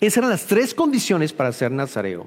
Esas 0.00 0.18
eran 0.18 0.30
las 0.30 0.46
tres 0.46 0.72
condiciones 0.72 1.34
para 1.34 1.52
ser 1.52 1.70
nazareo. 1.70 2.26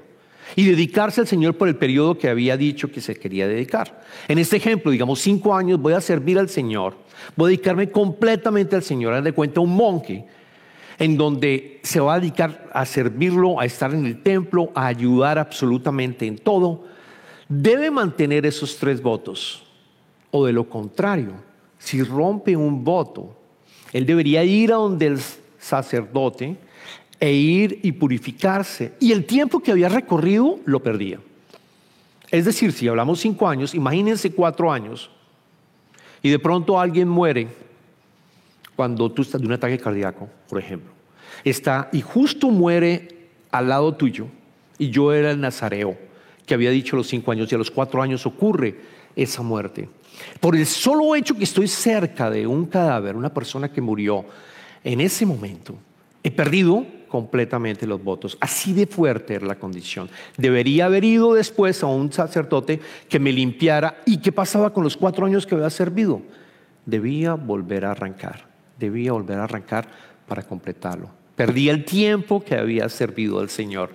Y 0.54 0.64
dedicarse 0.64 1.20
al 1.20 1.26
Señor 1.26 1.56
por 1.56 1.66
el 1.66 1.74
periodo 1.74 2.16
que 2.16 2.28
había 2.28 2.56
dicho 2.56 2.88
que 2.92 3.00
se 3.00 3.16
quería 3.16 3.48
dedicar. 3.48 4.00
En 4.28 4.38
este 4.38 4.58
ejemplo, 4.58 4.92
digamos, 4.92 5.18
cinco 5.18 5.56
años 5.56 5.80
voy 5.80 5.94
a 5.94 6.00
servir 6.00 6.38
al 6.38 6.48
Señor, 6.48 6.94
voy 7.34 7.48
a 7.48 7.50
dedicarme 7.50 7.90
completamente 7.90 8.76
al 8.76 8.84
Señor. 8.84 9.12
Haz 9.12 9.24
de 9.24 9.32
cuenta 9.32 9.60
un 9.60 9.74
monje 9.74 10.24
en 10.98 11.16
donde 11.16 11.80
se 11.82 12.00
va 12.00 12.14
a 12.14 12.20
dedicar 12.20 12.68
a 12.72 12.86
servirlo, 12.86 13.60
a 13.60 13.64
estar 13.64 13.92
en 13.92 14.06
el 14.06 14.22
templo, 14.22 14.70
a 14.74 14.86
ayudar 14.86 15.38
absolutamente 15.38 16.26
en 16.26 16.38
todo, 16.38 16.84
debe 17.48 17.90
mantener 17.90 18.46
esos 18.46 18.76
tres 18.76 19.02
votos. 19.02 19.62
O 20.30 20.46
de 20.46 20.52
lo 20.52 20.68
contrario, 20.68 21.32
si 21.78 22.02
rompe 22.02 22.56
un 22.56 22.82
voto, 22.82 23.36
él 23.92 24.06
debería 24.06 24.44
ir 24.44 24.72
a 24.72 24.76
donde 24.76 25.06
el 25.06 25.18
sacerdote 25.58 26.56
e 27.20 27.32
ir 27.32 27.80
y 27.82 27.92
purificarse. 27.92 28.92
Y 29.00 29.12
el 29.12 29.24
tiempo 29.24 29.60
que 29.60 29.72
había 29.72 29.88
recorrido 29.88 30.58
lo 30.64 30.82
perdía. 30.82 31.20
Es 32.30 32.44
decir, 32.44 32.72
si 32.72 32.88
hablamos 32.88 33.20
cinco 33.20 33.48
años, 33.48 33.74
imagínense 33.74 34.32
cuatro 34.32 34.72
años, 34.72 35.10
y 36.22 36.30
de 36.30 36.38
pronto 36.38 36.80
alguien 36.80 37.08
muere 37.08 37.48
cuando 38.76 39.10
tú 39.10 39.22
estás 39.22 39.40
de 39.40 39.46
un 39.46 39.54
ataque 39.54 39.78
cardíaco, 39.78 40.28
por 40.48 40.60
ejemplo, 40.60 40.92
está 41.42 41.88
y 41.92 42.02
justo 42.02 42.50
muere 42.50 43.08
al 43.50 43.68
lado 43.68 43.94
tuyo, 43.94 44.26
y 44.78 44.90
yo 44.90 45.12
era 45.12 45.30
el 45.30 45.40
nazareo 45.40 45.96
que 46.44 46.54
había 46.54 46.70
dicho 46.70 46.94
los 46.94 47.08
cinco 47.08 47.32
años, 47.32 47.50
y 47.50 47.54
a 47.54 47.58
los 47.58 47.70
cuatro 47.70 48.00
años 48.02 48.24
ocurre 48.26 48.76
esa 49.16 49.42
muerte. 49.42 49.88
Por 50.38 50.54
el 50.54 50.66
solo 50.66 51.16
hecho 51.16 51.34
que 51.34 51.44
estoy 51.44 51.66
cerca 51.66 52.30
de 52.30 52.46
un 52.46 52.66
cadáver, 52.66 53.16
una 53.16 53.34
persona 53.34 53.72
que 53.72 53.80
murió, 53.80 54.24
en 54.84 55.00
ese 55.00 55.26
momento 55.26 55.74
he 56.22 56.30
perdido 56.30 56.86
completamente 57.08 57.86
los 57.86 58.02
votos. 58.02 58.36
Así 58.40 58.72
de 58.72 58.86
fuerte 58.86 59.34
era 59.34 59.46
la 59.46 59.58
condición. 59.58 60.08
Debería 60.36 60.86
haber 60.86 61.04
ido 61.04 61.34
después 61.34 61.82
a 61.82 61.86
un 61.86 62.12
sacerdote 62.12 62.80
que 63.08 63.18
me 63.18 63.32
limpiara. 63.32 64.02
¿Y 64.04 64.18
qué 64.18 64.32
pasaba 64.32 64.72
con 64.72 64.84
los 64.84 64.96
cuatro 64.96 65.26
años 65.26 65.46
que 65.46 65.54
había 65.54 65.70
servido? 65.70 66.22
Debía 66.84 67.34
volver 67.34 67.84
a 67.84 67.92
arrancar 67.92 68.55
debía 68.78 69.12
volver 69.12 69.38
a 69.38 69.44
arrancar 69.44 69.88
para 70.26 70.42
completarlo. 70.42 71.10
Perdí 71.36 71.68
el 71.68 71.84
tiempo 71.84 72.42
que 72.42 72.54
había 72.54 72.88
servido 72.88 73.40
al 73.40 73.50
Señor 73.50 73.90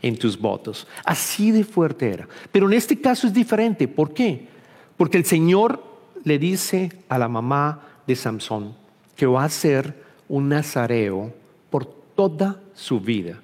en 0.00 0.18
tus 0.18 0.38
votos. 0.38 0.86
Así 1.04 1.50
de 1.50 1.62
fuerte 1.62 2.10
era. 2.10 2.28
Pero 2.50 2.66
en 2.66 2.72
este 2.72 3.00
caso 3.00 3.26
es 3.26 3.34
diferente. 3.34 3.86
¿Por 3.86 4.14
qué? 4.14 4.48
Porque 4.96 5.18
el 5.18 5.26
Señor 5.26 5.82
le 6.24 6.38
dice 6.38 6.90
a 7.08 7.18
la 7.18 7.28
mamá 7.28 7.82
de 8.06 8.16
Samson 8.16 8.74
que 9.14 9.26
va 9.26 9.44
a 9.44 9.48
ser 9.48 9.94
un 10.28 10.48
nazareo 10.48 11.32
por 11.70 11.84
toda 11.86 12.60
su 12.74 13.00
vida. 13.00 13.40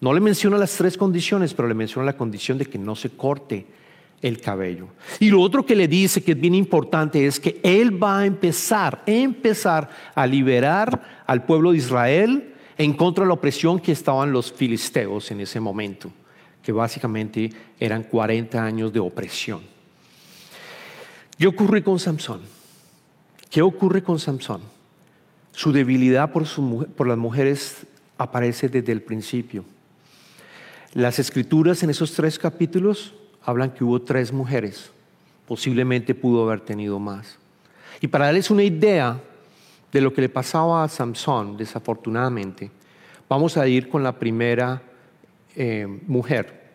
No 0.00 0.12
le 0.12 0.20
menciona 0.20 0.58
las 0.58 0.76
tres 0.76 0.96
condiciones, 0.96 1.54
pero 1.54 1.68
le 1.68 1.74
menciona 1.74 2.04
la 2.04 2.16
condición 2.16 2.58
de 2.58 2.66
que 2.66 2.78
no 2.78 2.94
se 2.94 3.10
corte 3.10 3.66
el 4.26 4.40
cabello. 4.40 4.88
Y 5.20 5.30
lo 5.30 5.40
otro 5.40 5.64
que 5.64 5.76
le 5.76 5.86
dice 5.86 6.22
que 6.22 6.32
es 6.32 6.40
bien 6.40 6.54
importante 6.54 7.26
es 7.26 7.38
que 7.38 7.60
él 7.62 8.02
va 8.02 8.20
a 8.20 8.26
empezar, 8.26 9.02
empezar 9.06 9.88
a 10.14 10.26
liberar 10.26 11.22
al 11.26 11.44
pueblo 11.44 11.70
de 11.70 11.78
Israel 11.78 12.54
en 12.76 12.92
contra 12.94 13.24
de 13.24 13.28
la 13.28 13.34
opresión 13.34 13.78
que 13.78 13.92
estaban 13.92 14.32
los 14.32 14.52
filisteos 14.52 15.30
en 15.30 15.40
ese 15.40 15.60
momento, 15.60 16.10
que 16.62 16.72
básicamente 16.72 17.50
eran 17.78 18.02
40 18.02 18.62
años 18.62 18.92
de 18.92 19.00
opresión. 19.00 19.60
¿Qué 21.38 21.46
ocurre 21.46 21.82
con 21.84 21.98
Samson? 21.98 22.40
¿Qué 23.48 23.62
ocurre 23.62 24.02
con 24.02 24.18
Samson? 24.18 24.60
Su 25.52 25.72
debilidad 25.72 26.32
por, 26.32 26.44
por 26.96 27.06
las 27.06 27.18
mujeres 27.18 27.86
aparece 28.18 28.68
desde 28.68 28.92
el 28.92 29.02
principio. 29.02 29.64
Las 30.94 31.18
escrituras 31.18 31.82
en 31.82 31.90
esos 31.90 32.12
tres 32.12 32.38
capítulos 32.38 33.14
hablan 33.46 33.70
que 33.70 33.84
hubo 33.84 34.02
tres 34.02 34.32
mujeres, 34.32 34.90
posiblemente 35.46 36.16
pudo 36.16 36.42
haber 36.42 36.60
tenido 36.60 36.98
más. 36.98 37.38
Y 38.00 38.08
para 38.08 38.26
darles 38.26 38.50
una 38.50 38.64
idea 38.64 39.20
de 39.92 40.00
lo 40.00 40.12
que 40.12 40.20
le 40.20 40.28
pasaba 40.28 40.82
a 40.82 40.88
Samson, 40.88 41.56
desafortunadamente, 41.56 42.72
vamos 43.28 43.56
a 43.56 43.68
ir 43.68 43.88
con 43.88 44.02
la 44.02 44.18
primera 44.18 44.82
eh, 45.54 45.86
mujer. 46.08 46.66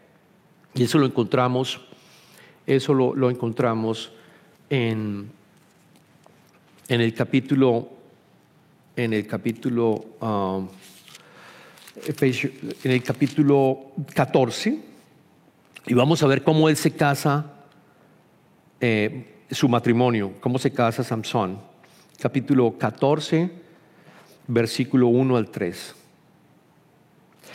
Y 0.73 0.83
eso 0.83 0.97
lo 0.97 1.05
encontramos, 1.05 1.81
eso 2.65 2.93
lo, 2.93 3.29
encontramos 3.29 4.13
en, 4.69 5.29
en, 6.87 7.01
el 7.01 7.13
capítulo, 7.13 7.89
en 8.95 9.11
el 9.11 9.27
capítulo, 9.27 10.05
um, 10.21 10.69
en 12.07 12.91
el 12.91 13.03
capítulo 13.03 13.91
14, 14.15 14.90
y 15.85 15.93
vamos 15.93 16.21
a 16.21 16.27
ver 16.27 16.43
cómo 16.43 16.69
él 16.69 16.77
se 16.77 16.91
casa, 16.91 17.45
eh, 18.79 19.43
su 19.50 19.67
matrimonio, 19.67 20.33
cómo 20.39 20.59
se 20.59 20.71
casa 20.71 21.03
Samson. 21.03 21.59
Capítulo 22.19 22.77
14, 22.77 23.51
versículo 24.47 25.07
1 25.07 25.38
al 25.38 25.50
3. 25.50 25.95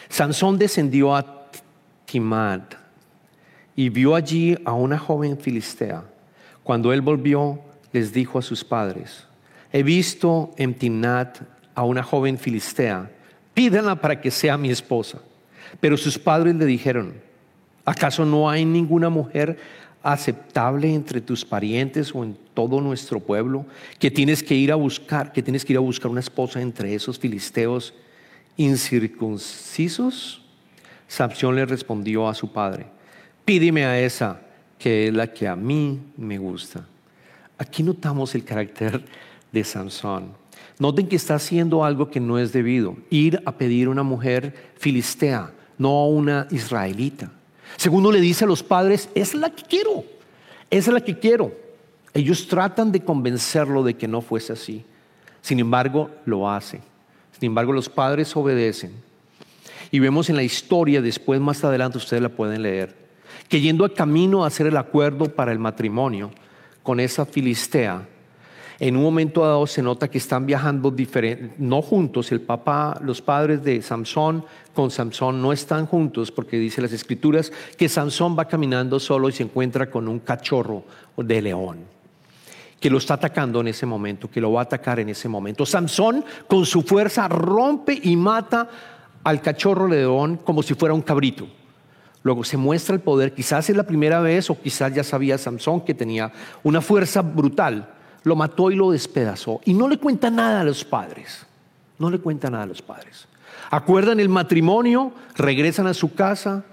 Sansón 0.09 0.59
descendió 0.59 1.15
a 1.15 1.49
Timad 2.05 2.63
y 3.75 3.89
vio 3.89 4.15
allí 4.15 4.57
a 4.65 4.73
una 4.73 4.99
joven 4.99 5.39
filistea. 5.39 6.05
Cuando 6.63 6.93
él 6.93 7.01
volvió, 7.01 7.61
les 7.93 8.13
dijo 8.13 8.39
a 8.39 8.43
sus 8.43 8.65
padres, 8.65 9.27
he 9.73 9.83
visto 9.83 10.53
en 10.57 10.75
Timnat 10.75 11.39
a 11.75 11.85
una 11.85 12.03
joven 12.03 12.39
filistea, 12.39 13.11
pídanla 13.55 13.97
para 13.97 14.21
que 14.21 14.31
sea 14.31 14.57
mi 14.57 14.71
esposa. 14.71 15.21
Pero 15.81 15.97
sus 15.97 16.19
padres 16.19 16.55
le 16.55 16.65
dijeron, 16.65 17.26
¿acaso 17.87 18.27
no 18.27 18.51
hay 18.51 18.67
ninguna 18.67 19.09
mujer 19.09 19.57
aceptable 20.03 20.93
entre 20.95 21.21
tus 21.21 21.45
parientes 21.45 22.15
o 22.15 22.23
en 22.23 22.37
todo 22.53 22.81
nuestro 22.81 23.19
pueblo 23.19 23.65
que 23.99 24.11
tienes 24.11 24.43
que 24.43 24.55
ir 24.55 24.71
a 24.71 24.77
buscar, 24.77 25.33
que 25.33 25.43
tienes 25.43 25.65
que 25.65 25.73
ir 25.73 25.79
a 25.79 25.81
buscar 25.81 26.11
una 26.11 26.21
esposa 26.21 26.61
entre 26.61 26.95
esos 26.95 27.19
filisteos 27.19 27.95
incircuncisos? 28.59 30.43
Samson 31.09 31.57
le 31.57 31.65
respondió 31.65 32.29
a 32.29 32.35
su 32.35 32.53
padre, 32.53 32.87
pídeme 33.45 33.85
a 33.87 33.99
esa 33.99 34.43
que 34.79 35.09
es 35.09 35.15
la 35.15 35.33
que 35.33 35.49
a 35.49 35.57
mí 35.57 36.01
me 36.17 36.39
gusta. 36.39 36.87
Aquí 37.59 37.83
notamos 37.83 38.35
el 38.35 38.45
carácter 38.45 39.03
de 39.51 39.65
Sansón. 39.65 40.33
Noten 40.79 41.09
que 41.09 41.17
está 41.17 41.37
haciendo 41.37 41.85
algo 41.85 42.11
que 42.11 42.21
no 42.21 42.39
es 42.39 42.53
debido, 42.53 42.97
ir 43.09 43.41
a 43.47 43.53
pedir 43.53 43.89
una 43.89 44.03
mujer 44.03 44.73
filistea, 44.77 45.53
no 45.79 45.89
a 45.89 46.07
una 46.07 46.47
israelita. 46.51 47.33
Segundo 47.77 48.11
le 48.11 48.21
dice 48.21 48.45
a 48.45 48.49
los 48.49 48.63
padres, 48.63 49.09
es 49.15 49.35
la 49.35 49.51
que 49.51 49.63
quiero, 49.63 50.05
es 50.71 50.89
la 50.89 51.01
que 51.01 51.19
quiero. 51.19 51.53
Ellos 52.15 52.49
tratan 52.49 52.93
de 52.93 53.01
convencerlo 53.01 53.83
de 53.83 53.95
que 53.95 54.09
no 54.09 54.23
fuese 54.23 54.55
así. 54.55 54.85
Sin 55.43 55.61
embargo, 55.61 56.11
lo 56.25 56.51
hace. 56.51 56.81
Sin 57.39 57.49
embargo, 57.49 57.73
los 57.73 57.89
padres 57.89 58.35
obedecen. 58.35 58.93
Y 59.91 59.99
vemos 59.99 60.31
en 60.31 60.37
la 60.37 60.43
historia, 60.43 61.03
después 61.03 61.41
más 61.41 61.63
adelante 61.63 61.99
ustedes 61.99 62.23
la 62.23 62.31
pueden 62.31 62.63
leer, 62.63 62.97
que 63.49 63.61
yendo 63.61 63.85
a 63.85 63.93
camino 63.93 64.43
a 64.43 64.49
hacer 64.49 64.67
el 64.67 64.77
acuerdo 64.77 65.27
para 65.27 65.53
el 65.53 65.59
matrimonio 65.59 66.31
con 66.83 66.99
esa 66.99 67.27
filistea, 67.27 68.09
en 68.79 68.97
un 68.97 69.03
momento 69.03 69.43
dado 69.43 69.67
se 69.67 69.83
nota 69.83 70.09
que 70.09 70.19
están 70.19 70.45
viajando 70.45 70.95
no 71.59 71.81
juntos. 71.81 72.31
El 72.31 72.43
papá, 72.43 72.99
los 73.03 73.23
padres 73.23 73.63
de 73.63 73.81
Samson 73.81 74.45
con 74.75 74.91
Samson 74.91 75.41
no 75.41 75.53
están 75.53 75.87
juntos 75.87 76.31
porque 76.31 76.59
dice 76.59 76.83
las 76.83 76.93
escrituras 76.93 77.51
que 77.79 77.89
Samson 77.89 78.37
va 78.39 78.45
caminando 78.45 79.01
solo 79.01 79.29
y 79.29 79.33
se 79.33 79.45
encuentra 79.45 79.91
con 79.91 80.09
un 80.09 80.19
cachorro 80.19 80.85
de 81.17 81.43
león 81.43 81.97
que 82.79 82.91
lo 82.91 82.99
está 82.99 83.15
atacando 83.15 83.63
en 83.63 83.69
ese 83.69 83.87
momento, 83.87 84.31
que 84.31 84.41
lo 84.41 84.53
va 84.53 84.61
a 84.61 84.65
atacar 84.65 85.01
en 85.01 85.09
ese 85.09 85.29
momento. 85.29 85.65
Samson 85.65 86.23
con 86.47 86.67
su 86.67 86.83
fuerza 86.83 87.27
rompe 87.27 87.99
y 88.03 88.15
mata 88.17 88.69
al 89.25 89.41
cachorro 89.41 89.89
león 89.89 90.39
como 90.45 90.63
si 90.63 90.75
fuera 90.75 90.95
un 90.95 91.01
cabrito. 91.01 91.49
Luego 92.23 92.45
se 92.45 92.57
muestra 92.57 92.95
el 92.95 93.01
poder, 93.01 93.33
quizás 93.33 93.71
es 93.71 93.77
la 93.77 93.85
primera 93.85 94.21
vez 94.21 94.51
o 94.51 94.61
quizás 94.61 94.93
ya 94.95 95.03
sabía 95.03 95.39
Samson 95.39 95.81
que 95.81 95.95
tenía 95.95 96.31
una 96.63 96.83
fuerza 96.83 97.23
brutal. 97.23 97.96
Lo 98.27 98.35
mató 98.35 98.73
y 98.73 98.75
lo 98.75 98.91
despedazó. 98.91 99.61
Y 99.65 99.73
no 99.73 99.87
le 99.87 99.99
cuenta 99.99 100.31
nada 100.31 100.63
a 100.63 100.65
los 100.65 100.85
padres. 100.85 101.47
No 101.97 102.11
le 102.11 102.19
cuenta 102.19 102.51
nada 102.51 102.65
a 102.65 102.67
los 102.67 102.83
padres. 102.83 103.29
Acuerdan 103.71 104.19
el 104.19 104.29
matrimonio, 104.29 105.13
regresan 105.37 105.87
a 105.87 105.95
su 105.95 106.13
casa 106.13 106.65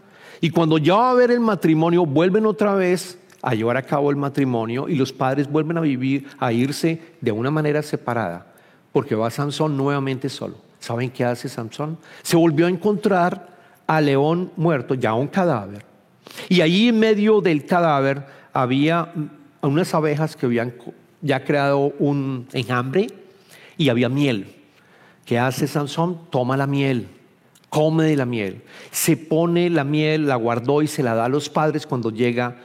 y 0.41 0.49
cuando 0.49 0.79
ya 0.79 0.95
va 0.95 1.09
a 1.09 1.11
haber 1.11 1.29
el 1.29 1.39
matrimonio 1.39 2.07
vuelven 2.07 2.47
otra 2.47 2.73
vez 2.73 3.19
a 3.43 3.53
llevar 3.53 3.77
a 3.77 3.83
cabo 3.83 4.09
el 4.09 4.15
matrimonio 4.15 4.89
y 4.89 4.95
los 4.95 5.13
padres 5.13 5.47
vuelven 5.47 5.77
a 5.77 5.81
vivir, 5.81 6.27
a 6.39 6.51
irse 6.51 6.99
de 7.21 7.31
una 7.31 7.51
manera 7.51 7.83
separada, 7.83 8.47
porque 8.91 9.13
va 9.13 9.29
Sansón 9.29 9.77
nuevamente 9.77 10.29
solo. 10.29 10.55
¿Saben 10.79 11.11
qué 11.11 11.23
hace 11.23 11.49
Sansón? 11.49 11.99
Se 12.23 12.35
volvió 12.35 12.65
a 12.65 12.69
encontrar 12.69 13.47
a 13.85 14.01
León 14.01 14.51
muerto, 14.57 14.95
ya 14.95 15.13
un 15.13 15.27
cadáver. 15.27 15.85
Y 16.49 16.61
allí 16.61 16.87
en 16.87 16.97
medio 16.97 17.41
del 17.41 17.63
cadáver 17.67 18.25
había 18.53 19.13
unas 19.61 19.93
abejas 19.93 20.35
que 20.35 20.47
habían 20.47 20.73
ya 21.23 21.43
creado 21.43 21.93
un 21.97 22.47
enjambre 22.53 23.07
y 23.77 23.89
había 23.89 24.09
miel. 24.09 24.53
¿Qué 25.25 25.39
hace 25.39 25.65
Sansón? 25.67 26.19
Toma 26.29 26.57
la 26.57 26.67
miel, 26.67 27.07
come 27.69 28.03
de 28.03 28.17
la 28.17 28.25
miel, 28.25 28.61
se 28.91 29.17
pone 29.17 29.69
la 29.69 29.85
miel, 29.85 30.27
la 30.27 30.35
guardó 30.35 30.81
y 30.81 30.87
se 30.87 31.01
la 31.01 31.15
da 31.15 31.25
a 31.25 31.29
los 31.29 31.49
padres 31.49 31.87
cuando 31.87 32.11
llega 32.11 32.57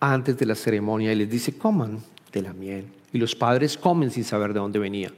antes 0.00 0.38
de 0.38 0.46
la 0.46 0.54
ceremonia 0.54 1.12
y 1.12 1.16
les 1.16 1.28
dice, 1.28 1.58
coman 1.58 1.98
de 2.32 2.42
la 2.42 2.52
miel. 2.52 2.86
Y 3.12 3.18
los 3.18 3.34
padres 3.34 3.76
comen 3.76 4.10
sin 4.10 4.24
saber 4.24 4.52
de 4.52 4.60
dónde 4.60 4.78
venía. 4.78 5.10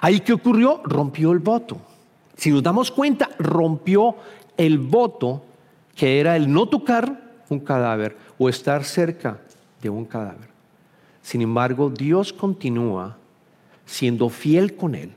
Ahí 0.00 0.20
qué 0.20 0.32
ocurrió? 0.32 0.80
Rompió 0.84 1.32
el 1.32 1.38
voto. 1.38 1.80
Si 2.36 2.50
nos 2.50 2.62
damos 2.62 2.90
cuenta, 2.90 3.30
rompió 3.38 4.16
el 4.56 4.78
voto 4.78 5.44
que 5.94 6.20
era 6.20 6.36
el 6.36 6.52
no 6.52 6.68
tocar 6.68 7.42
un 7.48 7.60
cadáver 7.60 8.16
o 8.38 8.48
estar 8.48 8.84
cerca 8.84 9.40
de 9.82 9.90
un 9.90 10.04
cadáver. 10.04 10.57
Sin 11.28 11.42
embargo, 11.42 11.90
Dios 11.90 12.32
continúa 12.32 13.18
siendo 13.84 14.30
fiel 14.30 14.76
con 14.76 14.94
él. 14.94 15.10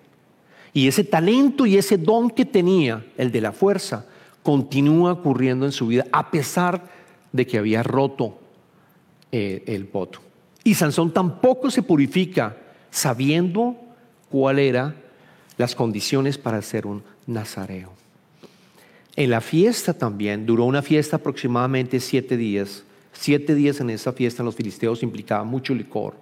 Y 0.73 0.89
ese 0.89 1.05
talento 1.05 1.65
y 1.65 1.77
ese 1.77 1.97
don 1.97 2.29
que 2.29 2.43
tenía, 2.43 3.05
el 3.17 3.31
de 3.31 3.39
la 3.39 3.53
fuerza, 3.53 4.05
continúa 4.43 5.13
ocurriendo 5.13 5.65
en 5.65 5.71
su 5.71 5.87
vida 5.87 6.05
a 6.11 6.29
pesar 6.29 6.83
de 7.31 7.47
que 7.47 7.57
había 7.57 7.81
roto 7.81 8.37
eh, 9.31 9.63
el 9.67 9.85
voto. 9.85 10.19
Y 10.65 10.73
Sansón 10.73 11.13
tampoco 11.13 11.71
se 11.71 11.81
purifica 11.81 12.57
sabiendo 12.89 13.77
cuáles 14.29 14.67
eran 14.67 14.95
las 15.55 15.75
condiciones 15.75 16.37
para 16.37 16.61
ser 16.61 16.87
un 16.87 17.03
nazareo. 17.25 17.93
En 19.15 19.29
la 19.29 19.39
fiesta 19.39 19.93
también, 19.93 20.45
duró 20.45 20.65
una 20.65 20.81
fiesta 20.81 21.15
aproximadamente 21.15 22.01
siete 22.01 22.35
días. 22.35 22.83
Siete 23.13 23.55
días 23.55 23.79
en 23.79 23.89
esa 23.89 24.13
fiesta 24.13 24.41
en 24.41 24.45
los 24.45 24.55
filisteos 24.55 25.03
implicaba 25.03 25.43
mucho 25.43 25.73
licor. 25.73 26.15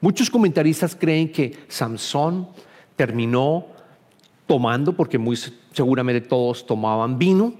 Muchos 0.00 0.30
comentaristas 0.30 0.94
creen 0.94 1.32
que 1.32 1.56
Sansón 1.68 2.48
terminó 2.96 3.66
tomando, 4.46 4.92
porque 4.92 5.18
muy 5.18 5.36
seguramente 5.72 6.26
todos 6.26 6.64
tomaban 6.66 7.18
vino, 7.18 7.52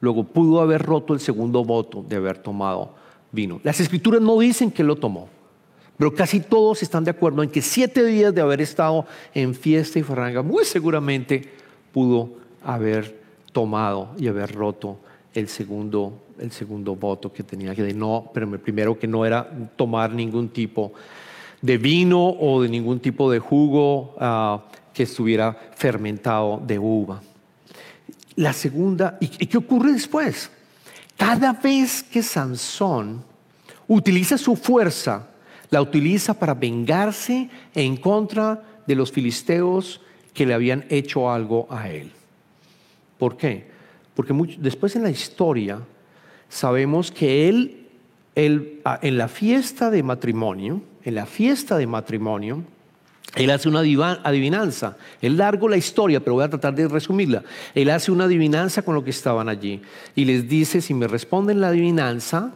luego 0.00 0.24
pudo 0.24 0.60
haber 0.60 0.82
roto 0.82 1.14
el 1.14 1.20
segundo 1.20 1.64
voto 1.64 2.04
de 2.06 2.16
haber 2.16 2.38
tomado 2.38 2.94
vino. 3.32 3.60
Las 3.64 3.80
escrituras 3.80 4.20
no 4.20 4.38
dicen 4.38 4.70
que 4.70 4.84
lo 4.84 4.96
tomó, 4.96 5.28
Pero 5.96 6.14
casi 6.14 6.38
todos 6.38 6.82
están 6.84 7.02
de 7.02 7.10
acuerdo 7.10 7.42
en 7.42 7.50
que 7.50 7.60
siete 7.60 8.04
días 8.04 8.32
de 8.32 8.40
haber 8.40 8.60
estado 8.60 9.04
en 9.34 9.52
fiesta 9.52 9.98
y 9.98 10.04
farranga, 10.04 10.42
muy 10.42 10.64
seguramente 10.64 11.50
pudo 11.92 12.30
haber 12.62 13.20
tomado 13.52 14.10
y 14.16 14.28
haber 14.28 14.54
roto 14.54 14.98
el 15.34 15.48
segundo, 15.48 16.12
el 16.40 16.52
segundo 16.52 16.96
voto 16.96 17.32
que 17.32 17.42
tenía 17.42 17.74
que 17.74 17.82
de 17.82 17.94
no, 17.94 18.30
pero 18.32 18.50
primero 18.60 18.98
que 18.98 19.06
no 19.06 19.24
era 19.24 19.48
tomar 19.76 20.12
ningún 20.12 20.48
tipo 20.50 20.92
de 21.60 21.78
vino 21.78 22.28
o 22.28 22.62
de 22.62 22.68
ningún 22.68 23.00
tipo 23.00 23.30
de 23.30 23.38
jugo 23.38 24.14
ah, 24.18 24.64
que 24.92 25.04
estuviera 25.04 25.56
fermentado 25.74 26.62
de 26.64 26.78
uva. 26.78 27.20
La 28.36 28.52
segunda, 28.52 29.18
¿y 29.20 29.46
qué 29.46 29.58
ocurre 29.58 29.92
después? 29.92 30.50
Cada 31.16 31.52
vez 31.52 32.04
que 32.04 32.22
Sansón 32.22 33.24
utiliza 33.88 34.38
su 34.38 34.54
fuerza, 34.54 35.28
la 35.70 35.82
utiliza 35.82 36.34
para 36.34 36.54
vengarse 36.54 37.50
en 37.74 37.96
contra 37.96 38.62
de 38.86 38.94
los 38.94 39.10
filisteos 39.10 40.00
que 40.32 40.46
le 40.46 40.54
habían 40.54 40.84
hecho 40.88 41.30
algo 41.30 41.66
a 41.68 41.90
él. 41.90 42.12
¿Por 43.18 43.36
qué? 43.36 43.68
Porque 44.14 44.32
después 44.58 44.94
en 44.94 45.02
la 45.02 45.10
historia 45.10 45.80
sabemos 46.48 47.10
que 47.10 47.48
él, 47.48 47.86
él, 48.34 48.80
ah, 48.84 48.98
en 49.02 49.18
la 49.18 49.28
fiesta 49.28 49.90
de 49.90 50.02
matrimonio, 50.02 50.82
en 51.04 51.14
la 51.14 51.26
fiesta 51.26 51.76
de 51.76 51.86
matrimonio, 51.86 52.64
él 53.34 53.50
hace 53.50 53.68
una 53.68 53.80
adivinanza. 53.80 54.96
Es 55.20 55.32
largo 55.32 55.68
la 55.68 55.76
historia, 55.76 56.20
pero 56.20 56.34
voy 56.34 56.44
a 56.44 56.48
tratar 56.48 56.74
de 56.74 56.88
resumirla. 56.88 57.44
Él 57.74 57.90
hace 57.90 58.10
una 58.10 58.24
adivinanza 58.24 58.82
con 58.82 58.94
lo 58.94 59.04
que 59.04 59.10
estaban 59.10 59.48
allí. 59.48 59.82
Y 60.14 60.24
les 60.24 60.48
dice, 60.48 60.80
si 60.80 60.94
me 60.94 61.06
responden 61.06 61.60
la 61.60 61.68
adivinanza, 61.68 62.52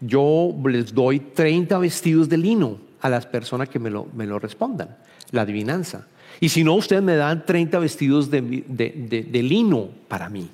yo 0.00 0.54
les 0.66 0.94
doy 0.94 1.20
30 1.20 1.78
vestidos 1.78 2.28
de 2.28 2.36
lino 2.36 2.78
a 3.00 3.08
las 3.08 3.26
personas 3.26 3.68
que 3.68 3.78
me 3.78 3.90
lo, 3.90 4.06
me 4.14 4.26
lo 4.26 4.38
respondan. 4.38 4.96
La 5.30 5.42
adivinanza. 5.42 6.06
Y 6.38 6.50
si 6.50 6.62
no, 6.62 6.74
ustedes 6.74 7.02
me 7.02 7.16
dan 7.16 7.44
30 7.44 7.78
vestidos 7.78 8.30
de, 8.30 8.42
de 8.42 9.42
lino 9.42 9.88
para 10.06 10.28
mí. 10.28 10.48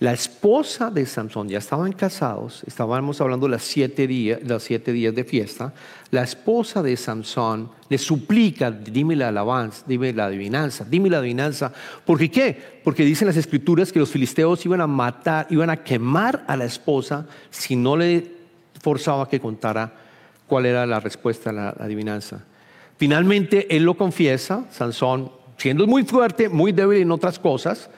La 0.00 0.12
esposa 0.12 0.90
de 0.90 1.06
Samson, 1.06 1.48
ya 1.48 1.58
estaban 1.58 1.92
casados, 1.92 2.64
estábamos 2.66 3.20
hablando 3.20 3.46
las 3.46 3.62
siete 3.62 4.08
días, 4.08 4.40
siete 4.58 4.92
días 4.92 5.14
de 5.14 5.22
fiesta, 5.22 5.72
la 6.10 6.24
esposa 6.24 6.82
de 6.82 6.96
Samson 6.96 7.70
le 7.88 7.98
suplica, 7.98 8.72
dime 8.72 9.14
la 9.14 9.28
alabanza, 9.28 9.84
dime 9.86 10.12
la 10.12 10.26
adivinanza, 10.26 10.84
dime 10.84 11.08
la 11.08 11.18
adivinanza. 11.18 11.72
¿Por 12.04 12.18
qué? 12.28 12.80
Porque 12.82 13.04
dicen 13.04 13.28
las 13.28 13.36
escrituras 13.36 13.92
que 13.92 14.00
los 14.00 14.10
filisteos 14.10 14.66
iban 14.66 14.80
a 14.80 14.88
matar, 14.88 15.46
iban 15.50 15.70
a 15.70 15.82
quemar 15.84 16.44
a 16.48 16.56
la 16.56 16.64
esposa 16.64 17.26
si 17.50 17.76
no 17.76 17.96
le 17.96 18.32
forzaba 18.82 19.28
que 19.28 19.40
contara 19.40 19.92
cuál 20.48 20.66
era 20.66 20.86
la 20.86 20.98
respuesta 20.98 21.50
a 21.50 21.52
la 21.52 21.68
adivinanza. 21.70 22.44
Finalmente 22.96 23.74
él 23.74 23.84
lo 23.84 23.94
confiesa, 23.94 24.64
Sansón, 24.70 25.30
siendo 25.56 25.86
muy 25.86 26.04
fuerte, 26.04 26.48
muy 26.48 26.72
débil 26.72 27.02
en 27.02 27.12
otras 27.12 27.38
cosas, 27.38 27.90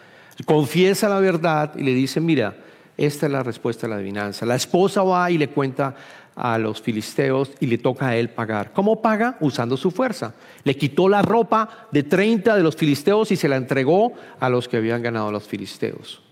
confiesa 0.45 1.09
la 1.09 1.21
verdad 1.21 1.73
y 1.77 1.83
le 1.83 1.95
dice, 1.95 2.21
mira, 2.21 2.57
esta 2.97 3.27
es 3.27 3.33
la 3.33 3.43
respuesta 3.43 3.87
a 3.87 3.91
la 3.91 3.97
adivinanza. 3.97 4.47
La 4.47 4.57
esposa 4.57 5.03
va 5.03 5.31
y 5.31 5.39
le 5.39 5.49
cuenta 5.49 5.95
a 6.35 6.59
los 6.59 6.83
filisteos 6.83 7.51
y 7.61 7.67
le 7.67 7.79
toca 7.79 8.09
a 8.09 8.17
él 8.17 8.29
pagar. 8.29 8.73
¿Cómo 8.73 9.01
paga? 9.01 9.37
Usando 9.41 9.77
su 9.77 9.91
fuerza. 9.91 10.35
Le 10.65 10.77
quitó 10.77 11.09
la 11.09 11.23
ropa 11.23 11.89
de 11.91 12.03
30 12.03 12.57
de 12.57 12.63
los 12.63 12.77
filisteos 12.77 13.33
y 13.33 13.37
se 13.37 13.49
la 13.49 13.57
entregó 13.57 14.13
a 14.39 14.49
los 14.49 14.69
que 14.69 14.77
habían 14.77 15.03
ganado 15.03 15.29
a 15.29 15.33
los 15.33 15.47
filisteos. 15.47 16.23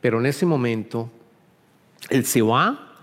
Pero 0.00 0.20
en 0.20 0.26
ese 0.26 0.44
momento, 0.44 1.10
él 2.10 2.26
se 2.26 2.42
va 2.42 2.93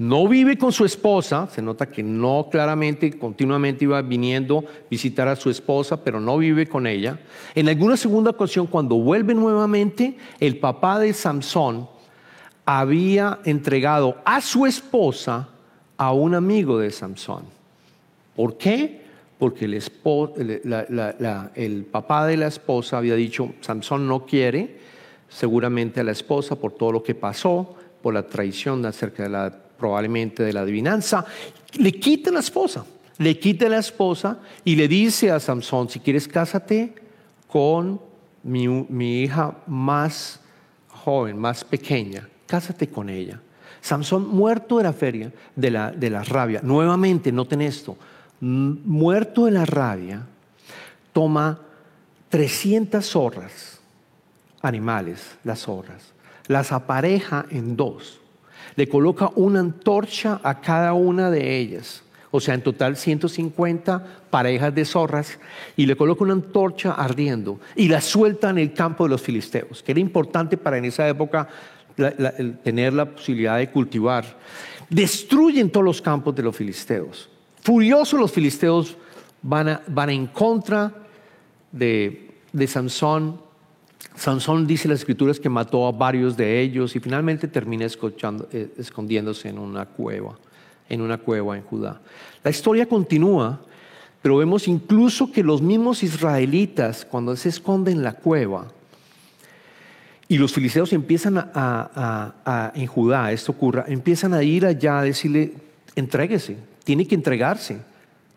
no 0.00 0.26
vive 0.26 0.56
con 0.56 0.72
su 0.72 0.86
esposa, 0.86 1.46
se 1.52 1.60
nota 1.60 1.90
que 1.90 2.02
no 2.02 2.48
claramente, 2.50 3.18
continuamente 3.18 3.84
iba 3.84 4.00
viniendo 4.00 4.64
visitar 4.90 5.28
a 5.28 5.36
su 5.36 5.50
esposa, 5.50 6.02
pero 6.02 6.18
no 6.18 6.38
vive 6.38 6.66
con 6.66 6.86
ella. 6.86 7.20
En 7.54 7.68
alguna 7.68 7.98
segunda 7.98 8.30
ocasión, 8.30 8.66
cuando 8.66 8.96
vuelve 8.96 9.34
nuevamente, 9.34 10.16
el 10.40 10.56
papá 10.56 10.98
de 10.98 11.12
Samson 11.12 11.86
había 12.64 13.40
entregado 13.44 14.16
a 14.24 14.40
su 14.40 14.64
esposa 14.64 15.50
a 15.98 16.12
un 16.14 16.34
amigo 16.34 16.78
de 16.78 16.90
Samson. 16.90 17.42
¿Por 18.34 18.56
qué? 18.56 19.02
Porque 19.38 19.66
el, 19.66 19.82
el 21.54 21.84
papá 21.84 22.26
de 22.26 22.38
la 22.38 22.46
esposa 22.46 22.96
había 22.96 23.16
dicho, 23.16 23.52
Samson 23.60 24.08
no 24.08 24.24
quiere 24.24 24.78
seguramente 25.28 26.00
a 26.00 26.04
la 26.04 26.12
esposa 26.12 26.56
por 26.56 26.72
todo 26.72 26.90
lo 26.90 27.02
que 27.02 27.14
pasó, 27.14 27.76
por 28.00 28.14
la 28.14 28.26
traición 28.26 28.86
acerca 28.86 29.24
de 29.24 29.28
la 29.28 29.69
probablemente 29.80 30.42
de 30.42 30.52
la 30.52 30.60
adivinanza, 30.60 31.24
le 31.78 31.92
quita 31.92 32.30
la 32.30 32.40
esposa, 32.40 32.84
le 33.18 33.38
quita 33.38 33.68
la 33.68 33.78
esposa 33.78 34.38
y 34.62 34.76
le 34.76 34.86
dice 34.86 35.30
a 35.30 35.40
Samson, 35.40 35.88
si 35.88 35.98
quieres 35.98 36.28
cásate 36.28 36.94
con 37.48 38.00
mi, 38.42 39.22
hija 39.22 39.56
más 39.66 40.40
joven, 40.88 41.38
más 41.38 41.64
pequeña, 41.64 42.28
cásate 42.46 42.88
con 42.88 43.08
ella. 43.08 43.40
Samson 43.80 44.28
muerto 44.28 44.76
de 44.76 44.84
la 44.84 44.92
feria, 44.92 45.32
de 45.56 45.70
la, 45.70 45.90
de 45.90 46.10
la 46.10 46.22
rabia, 46.22 46.60
nuevamente 46.62 47.32
noten 47.32 47.62
esto, 47.62 47.96
muerto 48.40 49.46
de 49.46 49.52
la 49.52 49.64
rabia, 49.64 50.26
toma 51.14 51.58
300 52.28 53.04
zorras, 53.04 53.80
animales, 54.60 55.38
las 55.42 55.60
zorras, 55.60 56.12
las 56.46 56.72
apareja 56.72 57.46
en 57.50 57.76
dos 57.76 58.19
le 58.80 58.88
coloca 58.88 59.30
una 59.34 59.60
antorcha 59.60 60.40
a 60.42 60.58
cada 60.58 60.94
una 60.94 61.30
de 61.30 61.58
ellas. 61.58 62.02
O 62.30 62.40
sea, 62.40 62.54
en 62.54 62.62
total 62.62 62.96
150 62.96 64.06
parejas 64.30 64.74
de 64.74 64.86
zorras 64.86 65.38
y 65.76 65.84
le 65.84 65.96
coloca 65.96 66.24
una 66.24 66.32
antorcha 66.32 66.92
ardiendo 66.92 67.60
y 67.76 67.88
la 67.88 68.00
suelta 68.00 68.48
en 68.48 68.56
el 68.56 68.72
campo 68.72 69.04
de 69.04 69.10
los 69.10 69.20
filisteos, 69.20 69.82
que 69.82 69.92
era 69.92 70.00
importante 70.00 70.56
para 70.56 70.78
en 70.78 70.86
esa 70.86 71.06
época 71.06 71.46
tener 72.64 72.94
la 72.94 73.04
posibilidad 73.04 73.58
de 73.58 73.68
cultivar. 73.70 74.24
Destruyen 74.88 75.68
todos 75.68 75.84
los 75.84 76.00
campos 76.00 76.34
de 76.34 76.42
los 76.42 76.56
filisteos. 76.56 77.28
Furiosos 77.60 78.18
los 78.18 78.32
filisteos 78.32 78.96
van, 79.42 79.78
van 79.88 80.08
en 80.08 80.26
contra 80.28 80.90
de, 81.70 82.30
de 82.50 82.66
Sansón 82.66 83.42
Sansón 84.16 84.66
dice 84.66 84.86
en 84.86 84.90
las 84.90 85.00
escrituras 85.00 85.40
que 85.40 85.48
mató 85.48 85.86
a 85.86 85.92
varios 85.92 86.36
de 86.36 86.60
ellos 86.60 86.94
y 86.96 87.00
finalmente 87.00 87.48
termina 87.48 87.86
eh, 87.86 88.68
escondiéndose 88.76 89.48
en 89.48 89.58
una 89.58 89.86
cueva, 89.86 90.38
en 90.88 91.00
una 91.00 91.18
cueva 91.18 91.56
en 91.56 91.62
Judá. 91.62 92.00
La 92.42 92.50
historia 92.50 92.86
continúa, 92.86 93.60
pero 94.20 94.36
vemos 94.36 94.68
incluso 94.68 95.30
que 95.32 95.42
los 95.42 95.62
mismos 95.62 96.02
israelitas, 96.02 97.04
cuando 97.04 97.34
se 97.36 97.48
esconden 97.48 97.98
en 97.98 98.02
la 98.02 98.12
cueva, 98.14 98.68
y 100.28 100.38
los 100.38 100.52
filisteos 100.52 100.92
empiezan 100.92 101.38
a, 101.38 102.72
en 102.74 102.86
Judá, 102.86 103.32
esto 103.32 103.52
ocurra, 103.52 103.84
empiezan 103.88 104.32
a 104.32 104.42
ir 104.42 104.64
allá 104.64 105.00
a 105.00 105.02
decirle, 105.02 105.54
entréguese, 105.96 106.56
tiene 106.84 107.06
que 107.06 107.16
entregarse. 107.16 107.78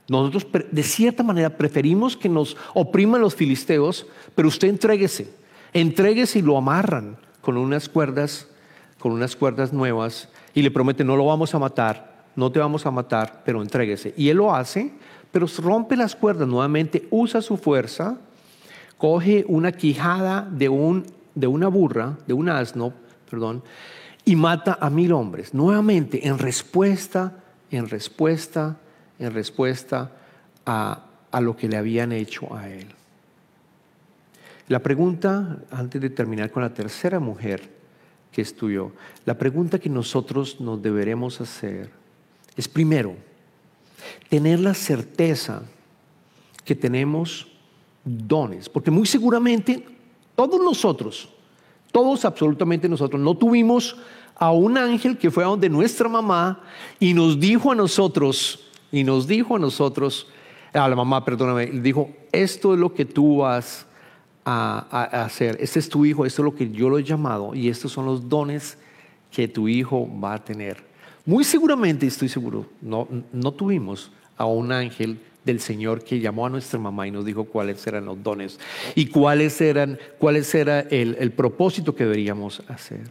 Nosotros 0.07 0.47
de 0.71 0.83
cierta 0.83 1.21
manera 1.21 1.51
preferimos 1.51 2.17
que 2.17 2.29
nos 2.29 2.57
opriman 2.73 3.21
los 3.21 3.35
filisteos, 3.35 4.07
pero 4.33 4.47
usted 4.47 4.69
entréguese 4.69 5.42
entregues 5.73 6.35
y 6.35 6.41
lo 6.41 6.57
amarran 6.57 7.17
con 7.41 7.57
unas 7.57 7.89
cuerdas, 7.89 8.47
con 8.99 9.11
unas 9.11 9.35
cuerdas 9.35 9.73
nuevas 9.73 10.29
y 10.53 10.61
le 10.61 10.71
promete 10.71 11.03
no 11.03 11.15
lo 11.15 11.25
vamos 11.25 11.53
a 11.53 11.59
matar, 11.59 12.25
no 12.35 12.51
te 12.51 12.59
vamos 12.59 12.85
a 12.85 12.91
matar, 12.91 13.41
pero 13.45 13.61
entréguese. 13.61 14.13
Y 14.15 14.29
él 14.29 14.37
lo 14.37 14.55
hace, 14.55 14.91
pero 15.31 15.47
rompe 15.57 15.95
las 15.95 16.15
cuerdas 16.15 16.47
nuevamente, 16.47 17.07
usa 17.09 17.41
su 17.41 17.57
fuerza, 17.57 18.17
coge 18.97 19.43
una 19.47 19.71
quijada 19.71 20.47
de, 20.49 20.69
un, 20.69 21.05
de 21.35 21.47
una 21.47 21.67
burra, 21.67 22.17
de 22.27 22.33
un 22.33 22.49
asno, 22.49 22.93
perdón, 23.29 23.63
y 24.25 24.35
mata 24.35 24.77
a 24.79 24.89
mil 24.89 25.11
hombres, 25.11 25.53
nuevamente 25.53 26.27
en 26.27 26.37
respuesta, 26.37 27.43
en 27.71 27.89
respuesta, 27.89 28.77
en 29.19 29.33
respuesta 29.33 30.11
a, 30.65 31.03
a 31.31 31.41
lo 31.41 31.57
que 31.57 31.67
le 31.67 31.77
habían 31.77 32.11
hecho 32.11 32.55
a 32.55 32.69
él. 32.69 32.87
La 34.73 34.79
pregunta, 34.79 35.59
antes 35.69 36.01
de 36.01 36.09
terminar 36.09 36.49
con 36.49 36.63
la 36.63 36.73
tercera 36.73 37.19
mujer 37.19 37.69
que 38.31 38.41
estudió, 38.41 38.91
la 39.23 39.37
pregunta 39.37 39.77
que 39.77 39.87
nosotros 39.87 40.59
nos 40.59 40.81
deberemos 40.81 41.39
hacer 41.39 41.91
es 42.57 42.67
primero, 42.67 43.15
tener 44.29 44.59
la 44.59 44.73
certeza 44.73 45.61
que 46.65 46.73
tenemos 46.73 47.45
dones, 48.03 48.67
porque 48.67 48.89
muy 48.89 49.05
seguramente 49.05 49.85
todos 50.35 50.59
nosotros, 50.59 51.29
todos 51.91 52.25
absolutamente 52.25 52.89
nosotros, 52.89 53.21
no 53.21 53.37
tuvimos 53.37 53.95
a 54.33 54.51
un 54.53 54.75
ángel 54.75 55.19
que 55.19 55.29
fue 55.29 55.43
a 55.43 55.49
donde 55.49 55.69
nuestra 55.69 56.09
mamá 56.09 56.63
y 56.99 57.13
nos 57.13 57.39
dijo 57.39 57.71
a 57.71 57.75
nosotros, 57.75 58.71
y 58.91 59.03
nos 59.03 59.27
dijo 59.27 59.55
a 59.55 59.59
nosotros, 59.59 60.25
a 60.73 60.89
la 60.89 60.95
mamá, 60.95 61.23
perdóname, 61.23 61.67
dijo, 61.67 62.09
esto 62.31 62.73
es 62.73 62.79
lo 62.79 62.91
que 62.91 63.05
tú 63.05 63.37
vas 63.37 63.85
a, 64.45 65.23
hacer. 65.23 65.57
Este 65.59 65.79
es 65.79 65.89
tu 65.89 66.05
hijo, 66.05 66.25
esto 66.25 66.41
es 66.41 66.45
lo 66.45 66.55
que 66.55 66.69
yo 66.71 66.89
lo 66.89 66.97
he 66.97 67.03
llamado 67.03 67.55
y 67.55 67.69
estos 67.69 67.91
son 67.91 68.05
los 68.05 68.27
dones 68.27 68.77
que 69.31 69.47
tu 69.47 69.67
hijo 69.67 70.09
va 70.19 70.35
a 70.35 70.43
tener. 70.43 70.83
Muy 71.25 71.43
seguramente, 71.43 72.05
estoy 72.05 72.29
seguro, 72.29 72.65
no, 72.81 73.07
no 73.31 73.51
tuvimos 73.51 74.11
a 74.37 74.45
un 74.45 74.71
ángel 74.71 75.19
del 75.45 75.59
Señor 75.59 76.03
que 76.03 76.19
llamó 76.19 76.45
a 76.45 76.49
nuestra 76.49 76.79
mamá 76.79 77.07
y 77.07 77.11
nos 77.11 77.25
dijo 77.25 77.45
cuáles 77.45 77.85
eran 77.87 78.05
los 78.05 78.21
dones 78.21 78.59
y 78.95 79.07
cuáles 79.07 79.59
eran, 79.61 79.99
cuáles 80.17 80.53
era 80.55 80.81
el, 80.81 81.17
el 81.19 81.31
propósito 81.31 81.95
que 81.95 82.03
deberíamos 82.03 82.61
hacer. 82.67 83.01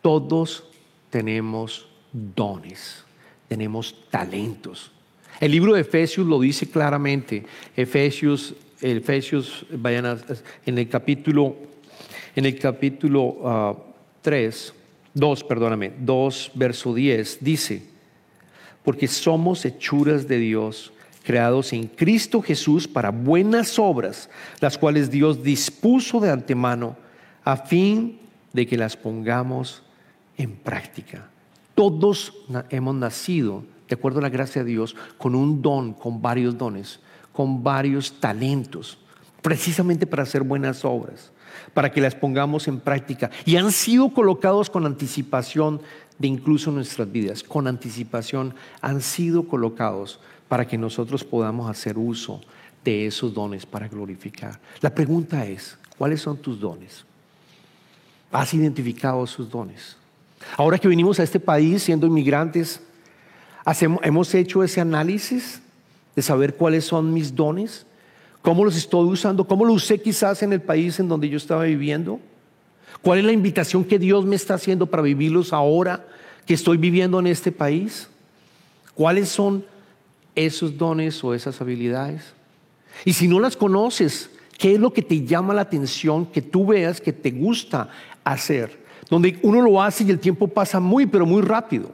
Todos 0.00 0.64
tenemos 1.10 1.86
dones, 2.12 3.04
tenemos 3.48 3.94
talentos. 4.10 4.90
El 5.40 5.50
libro 5.50 5.74
de 5.74 5.80
Efesios 5.80 6.26
lo 6.26 6.38
dice 6.40 6.70
claramente. 6.70 7.44
Efesios, 7.76 8.54
Efesios, 8.82 9.64
vayan 9.70 10.18
en 10.66 10.78
el 10.78 10.88
capítulo, 10.88 11.56
en 12.34 12.46
el 12.46 12.58
capítulo 12.58 13.94
3, 14.20 14.74
ah, 14.74 14.78
2, 15.14 15.44
perdóname, 15.44 15.92
2, 15.98 16.50
verso 16.54 16.92
10, 16.92 17.38
dice, 17.40 17.82
porque 18.82 19.06
somos 19.06 19.64
hechuras 19.64 20.26
de 20.26 20.38
Dios, 20.38 20.92
creados 21.22 21.72
en 21.72 21.86
Cristo 21.86 22.42
Jesús 22.42 22.88
para 22.88 23.10
buenas 23.10 23.78
obras, 23.78 24.28
las 24.60 24.76
cuales 24.76 25.10
Dios 25.10 25.42
dispuso 25.42 26.18
de 26.18 26.30
antemano 26.30 26.96
a 27.44 27.56
fin 27.56 28.18
de 28.52 28.66
que 28.66 28.76
las 28.76 28.96
pongamos 28.96 29.82
en 30.36 30.52
práctica. 30.56 31.28
Todos 31.74 32.34
hemos 32.70 32.94
nacido 32.96 33.64
de 33.92 33.94
acuerdo 33.94 34.20
a 34.20 34.22
la 34.22 34.30
gracia 34.30 34.64
de 34.64 34.70
Dios, 34.70 34.96
con 35.18 35.34
un 35.34 35.60
don, 35.60 35.92
con 35.92 36.22
varios 36.22 36.56
dones, 36.56 36.98
con 37.32 37.62
varios 37.62 38.20
talentos, 38.20 38.98
precisamente 39.40 40.06
para 40.06 40.22
hacer 40.22 40.42
buenas 40.42 40.84
obras, 40.84 41.32
para 41.74 41.90
que 41.90 42.00
las 42.00 42.14
pongamos 42.14 42.68
en 42.68 42.80
práctica. 42.80 43.30
Y 43.44 43.56
han 43.56 43.72
sido 43.72 44.10
colocados 44.12 44.70
con 44.70 44.86
anticipación 44.86 45.80
de 46.18 46.28
incluso 46.28 46.70
nuestras 46.70 47.10
vidas, 47.10 47.42
con 47.42 47.66
anticipación 47.66 48.54
han 48.80 49.00
sido 49.00 49.48
colocados 49.48 50.20
para 50.48 50.66
que 50.66 50.78
nosotros 50.78 51.24
podamos 51.24 51.70
hacer 51.70 51.98
uso 51.98 52.40
de 52.84 53.06
esos 53.06 53.32
dones 53.32 53.64
para 53.64 53.88
glorificar. 53.88 54.60
La 54.80 54.94
pregunta 54.94 55.46
es, 55.46 55.78
¿cuáles 55.96 56.20
son 56.20 56.36
tus 56.36 56.60
dones? 56.60 57.04
¿Has 58.30 58.52
identificado 58.54 59.26
sus 59.26 59.48
dones? 59.50 59.96
Ahora 60.56 60.78
que 60.78 60.88
venimos 60.88 61.20
a 61.20 61.22
este 61.22 61.40
país 61.40 61.82
siendo 61.82 62.06
inmigrantes, 62.06 62.80
hemos 64.02 64.34
hecho 64.34 64.62
ese 64.62 64.80
análisis 64.80 65.62
de 66.14 66.22
saber 66.22 66.54
cuáles 66.56 66.84
son 66.84 67.12
mis 67.12 67.34
dones, 67.34 67.86
cómo 68.42 68.64
los 68.64 68.76
estoy 68.76 69.06
usando, 69.06 69.46
cómo 69.46 69.64
los 69.64 69.76
usé 69.76 70.00
quizás 70.00 70.42
en 70.42 70.52
el 70.52 70.60
país 70.60 70.98
en 71.00 71.08
donde 71.08 71.28
yo 71.28 71.36
estaba 71.36 71.64
viviendo. 71.64 72.20
¿Cuál 73.00 73.20
es 73.20 73.24
la 73.24 73.32
invitación 73.32 73.84
que 73.84 73.98
Dios 73.98 74.24
me 74.24 74.36
está 74.36 74.54
haciendo 74.54 74.86
para 74.86 75.02
vivirlos 75.02 75.52
ahora 75.52 76.06
que 76.46 76.54
estoy 76.54 76.76
viviendo 76.76 77.18
en 77.18 77.26
este 77.26 77.50
país? 77.50 78.08
¿Cuáles 78.94 79.28
son 79.28 79.64
esos 80.34 80.76
dones 80.76 81.22
o 81.24 81.34
esas 81.34 81.60
habilidades? 81.60 82.34
Y 83.04 83.14
si 83.14 83.26
no 83.26 83.40
las 83.40 83.56
conoces, 83.56 84.30
¿qué 84.58 84.74
es 84.74 84.80
lo 84.80 84.92
que 84.92 85.02
te 85.02 85.24
llama 85.24 85.54
la 85.54 85.62
atención 85.62 86.26
que 86.26 86.42
tú 86.42 86.66
veas 86.66 87.00
que 87.00 87.12
te 87.12 87.30
gusta 87.30 87.88
hacer? 88.22 88.82
Donde 89.08 89.38
uno 89.42 89.62
lo 89.62 89.82
hace 89.82 90.04
y 90.04 90.10
el 90.10 90.18
tiempo 90.18 90.46
pasa 90.46 90.78
muy, 90.78 91.06
pero 91.06 91.26
muy 91.26 91.42
rápido. 91.42 91.90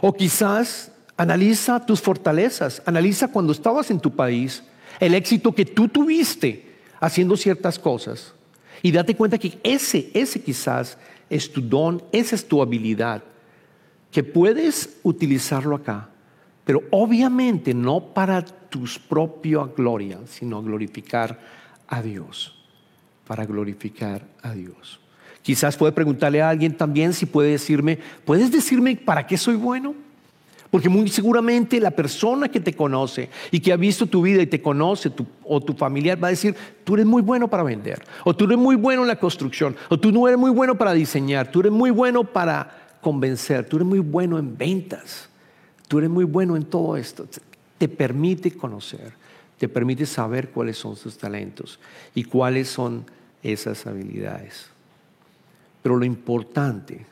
O 0.00 0.12
quizás 0.12 0.92
analiza 1.16 1.84
tus 1.84 2.00
fortalezas, 2.00 2.82
analiza 2.84 3.28
cuando 3.28 3.52
estabas 3.52 3.90
en 3.90 4.00
tu 4.00 4.14
país, 4.14 4.62
el 5.00 5.14
éxito 5.14 5.54
que 5.54 5.64
tú 5.64 5.88
tuviste 5.88 6.76
haciendo 7.00 7.36
ciertas 7.36 7.78
cosas. 7.78 8.34
Y 8.82 8.92
date 8.92 9.16
cuenta 9.16 9.38
que 9.38 9.58
ese, 9.62 10.10
ese 10.12 10.42
quizás 10.42 10.98
es 11.30 11.50
tu 11.50 11.60
don, 11.60 12.02
esa 12.12 12.34
es 12.34 12.46
tu 12.46 12.60
habilidad, 12.60 13.22
que 14.10 14.22
puedes 14.22 14.98
utilizarlo 15.02 15.76
acá, 15.76 16.08
pero 16.64 16.82
obviamente 16.90 17.74
no 17.74 18.00
para 18.00 18.44
tu 18.44 18.84
propia 19.08 19.64
gloria, 19.76 20.18
sino 20.26 20.62
glorificar 20.62 21.38
a 21.88 22.02
Dios, 22.02 22.54
para 23.26 23.44
glorificar 23.46 24.26
a 24.42 24.52
Dios. 24.52 25.00
Quizás 25.42 25.76
puede 25.76 25.92
preguntarle 25.92 26.42
a 26.42 26.48
alguien 26.48 26.76
también 26.76 27.12
si 27.12 27.24
puede 27.24 27.50
decirme, 27.50 27.98
¿puedes 28.24 28.50
decirme 28.50 28.96
para 28.96 29.26
qué 29.26 29.38
soy 29.38 29.54
bueno? 29.54 29.94
Porque 30.70 30.88
muy 30.88 31.08
seguramente 31.08 31.80
la 31.80 31.90
persona 31.90 32.48
que 32.48 32.60
te 32.60 32.74
conoce 32.74 33.30
y 33.50 33.60
que 33.60 33.72
ha 33.72 33.76
visto 33.76 34.06
tu 34.06 34.22
vida 34.22 34.42
y 34.42 34.46
te 34.46 34.60
conoce, 34.60 35.12
o 35.44 35.60
tu 35.60 35.74
familiar, 35.74 36.22
va 36.22 36.28
a 36.28 36.30
decir, 36.30 36.54
tú 36.84 36.94
eres 36.94 37.06
muy 37.06 37.22
bueno 37.22 37.48
para 37.48 37.62
vender, 37.62 38.02
o 38.24 38.34
tú 38.34 38.44
eres 38.46 38.58
muy 38.58 38.76
bueno 38.76 39.02
en 39.02 39.08
la 39.08 39.18
construcción, 39.18 39.76
o 39.88 39.98
tú 39.98 40.12
no 40.12 40.26
eres 40.26 40.38
muy 40.38 40.50
bueno 40.50 40.76
para 40.76 40.92
diseñar, 40.92 41.50
tú 41.50 41.60
eres 41.60 41.72
muy 41.72 41.90
bueno 41.90 42.24
para 42.24 42.98
convencer, 43.00 43.68
tú 43.68 43.76
eres 43.76 43.86
muy 43.86 44.00
bueno 44.00 44.38
en 44.38 44.56
ventas, 44.56 45.28
tú 45.88 45.98
eres 45.98 46.10
muy 46.10 46.24
bueno 46.24 46.56
en 46.56 46.64
todo 46.64 46.96
esto. 46.96 47.26
Te 47.78 47.88
permite 47.88 48.50
conocer, 48.50 49.12
te 49.58 49.68
permite 49.68 50.06
saber 50.06 50.50
cuáles 50.50 50.78
son 50.78 50.96
sus 50.96 51.16
talentos 51.16 51.78
y 52.14 52.24
cuáles 52.24 52.68
son 52.68 53.04
esas 53.42 53.86
habilidades. 53.86 54.66
Pero 55.82 55.96
lo 55.96 56.04
importante, 56.04 57.06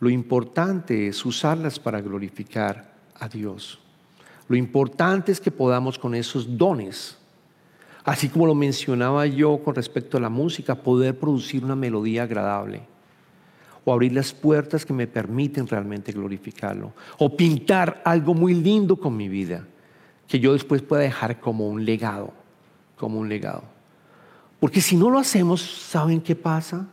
lo 0.00 0.08
importante 0.08 1.08
es 1.08 1.24
usarlas 1.24 1.78
para 1.78 2.00
glorificar 2.00 2.94
a 3.18 3.28
Dios. 3.28 3.78
Lo 4.48 4.56
importante 4.56 5.30
es 5.30 5.40
que 5.40 5.50
podamos 5.50 5.98
con 5.98 6.14
esos 6.14 6.56
dones, 6.56 7.18
así 8.02 8.30
como 8.30 8.46
lo 8.46 8.54
mencionaba 8.54 9.26
yo 9.26 9.62
con 9.62 9.74
respecto 9.74 10.16
a 10.16 10.20
la 10.20 10.30
música, 10.30 10.74
poder 10.74 11.18
producir 11.18 11.64
una 11.64 11.76
melodía 11.76 12.24
agradable 12.24 12.82
o 13.84 13.92
abrir 13.92 14.12
las 14.12 14.32
puertas 14.32 14.84
que 14.84 14.92
me 14.92 15.06
permiten 15.06 15.66
realmente 15.66 16.12
glorificarlo, 16.12 16.92
o 17.18 17.34
pintar 17.34 18.02
algo 18.04 18.34
muy 18.34 18.54
lindo 18.54 18.96
con 18.96 19.16
mi 19.16 19.28
vida, 19.28 19.66
que 20.26 20.38
yo 20.38 20.52
después 20.52 20.82
pueda 20.82 21.02
dejar 21.02 21.40
como 21.40 21.68
un 21.68 21.84
legado, 21.84 22.32
como 22.96 23.18
un 23.18 23.28
legado. 23.28 23.64
Porque 24.58 24.80
si 24.80 24.96
no 24.96 25.08
lo 25.08 25.18
hacemos, 25.18 25.62
¿saben 25.62 26.20
qué 26.20 26.36
pasa? 26.36 26.86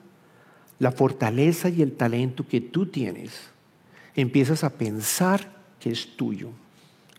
La 0.79 0.91
fortaleza 0.91 1.69
y 1.69 1.81
el 1.81 1.93
talento 1.93 2.47
que 2.47 2.61
tú 2.61 2.85
tienes, 2.85 3.31
empiezas 4.15 4.63
a 4.63 4.69
pensar 4.69 5.51
que 5.79 5.91
es 5.91 6.15
tuyo, 6.15 6.49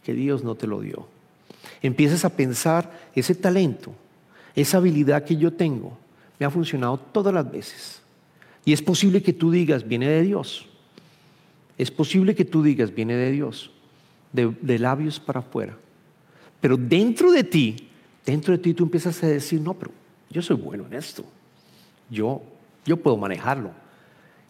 que 0.03 0.15
Dios 0.15 0.45
no 0.45 0.55
te 0.55 0.67
lo 0.67 0.81
dio. 0.81 1.09
Empiezas 1.83 2.25
a 2.25 2.31
pensar 2.31 3.09
ese 3.15 3.35
talento, 3.35 3.95
esa 4.55 4.79
habilidad 4.79 5.25
que 5.25 5.37
yo 5.37 5.53
tengo, 5.53 5.97
me 6.39 6.47
ha 6.47 6.51
funcionado 6.51 6.99
todas 6.99 7.35
las 7.35 7.51
veces. 7.51 8.01
Y 8.65 8.73
es 8.73 8.83
posible 8.83 9.23
que 9.23 9.33
tú 9.33 9.51
digas, 9.51 9.87
viene 9.87 10.09
de 10.09 10.23
Dios. 10.23 10.67
Es 11.77 11.91
posible 11.91 12.35
que 12.35 12.45
tú 12.45 12.63
digas, 12.63 12.95
viene 12.95 13.15
de 13.15 13.31
Dios, 13.31 13.71
de, 14.33 14.79
labios 14.79 15.21
para 15.21 15.41
afuera. 15.41 15.77
Pero 16.61 16.77
dentro 16.77 17.31
de 17.31 17.45
ti, 17.45 17.89
dentro 18.27 18.53
de 18.53 18.59
ti 18.59 18.75
tú 18.75 18.85
empiezas 18.85 19.23
a 19.23 19.29
decir, 19.29 19.61
no, 19.61 19.75
pero 19.75 19.93
yo 20.29 20.43
soy 20.43 20.57
bueno 20.57 20.87
en 20.87 20.95
esto. 20.95 21.25
Yo 22.11 22.43
yo 22.85 22.97
puedo 22.97 23.17
manejarlo. 23.17 23.71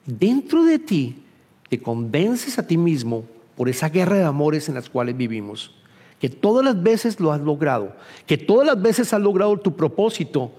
Dentro 0.04 0.64
de 0.64 0.78
ti 0.78 1.22
te 1.68 1.80
convences 1.80 2.58
a 2.58 2.66
ti 2.66 2.76
mismo 2.76 3.24
por 3.56 3.68
esa 3.68 3.88
guerra 3.88 4.16
de 4.16 4.24
amores 4.24 4.68
en 4.68 4.74
las 4.74 4.88
cuales 4.88 5.16
vivimos, 5.16 5.74
que 6.20 6.28
todas 6.28 6.64
las 6.64 6.82
veces 6.82 7.20
lo 7.20 7.32
has 7.32 7.40
logrado, 7.40 7.94
que 8.26 8.38
todas 8.38 8.66
las 8.66 8.80
veces 8.80 9.12
has 9.12 9.20
logrado 9.20 9.56
tu 9.58 9.74
propósito 9.76 10.52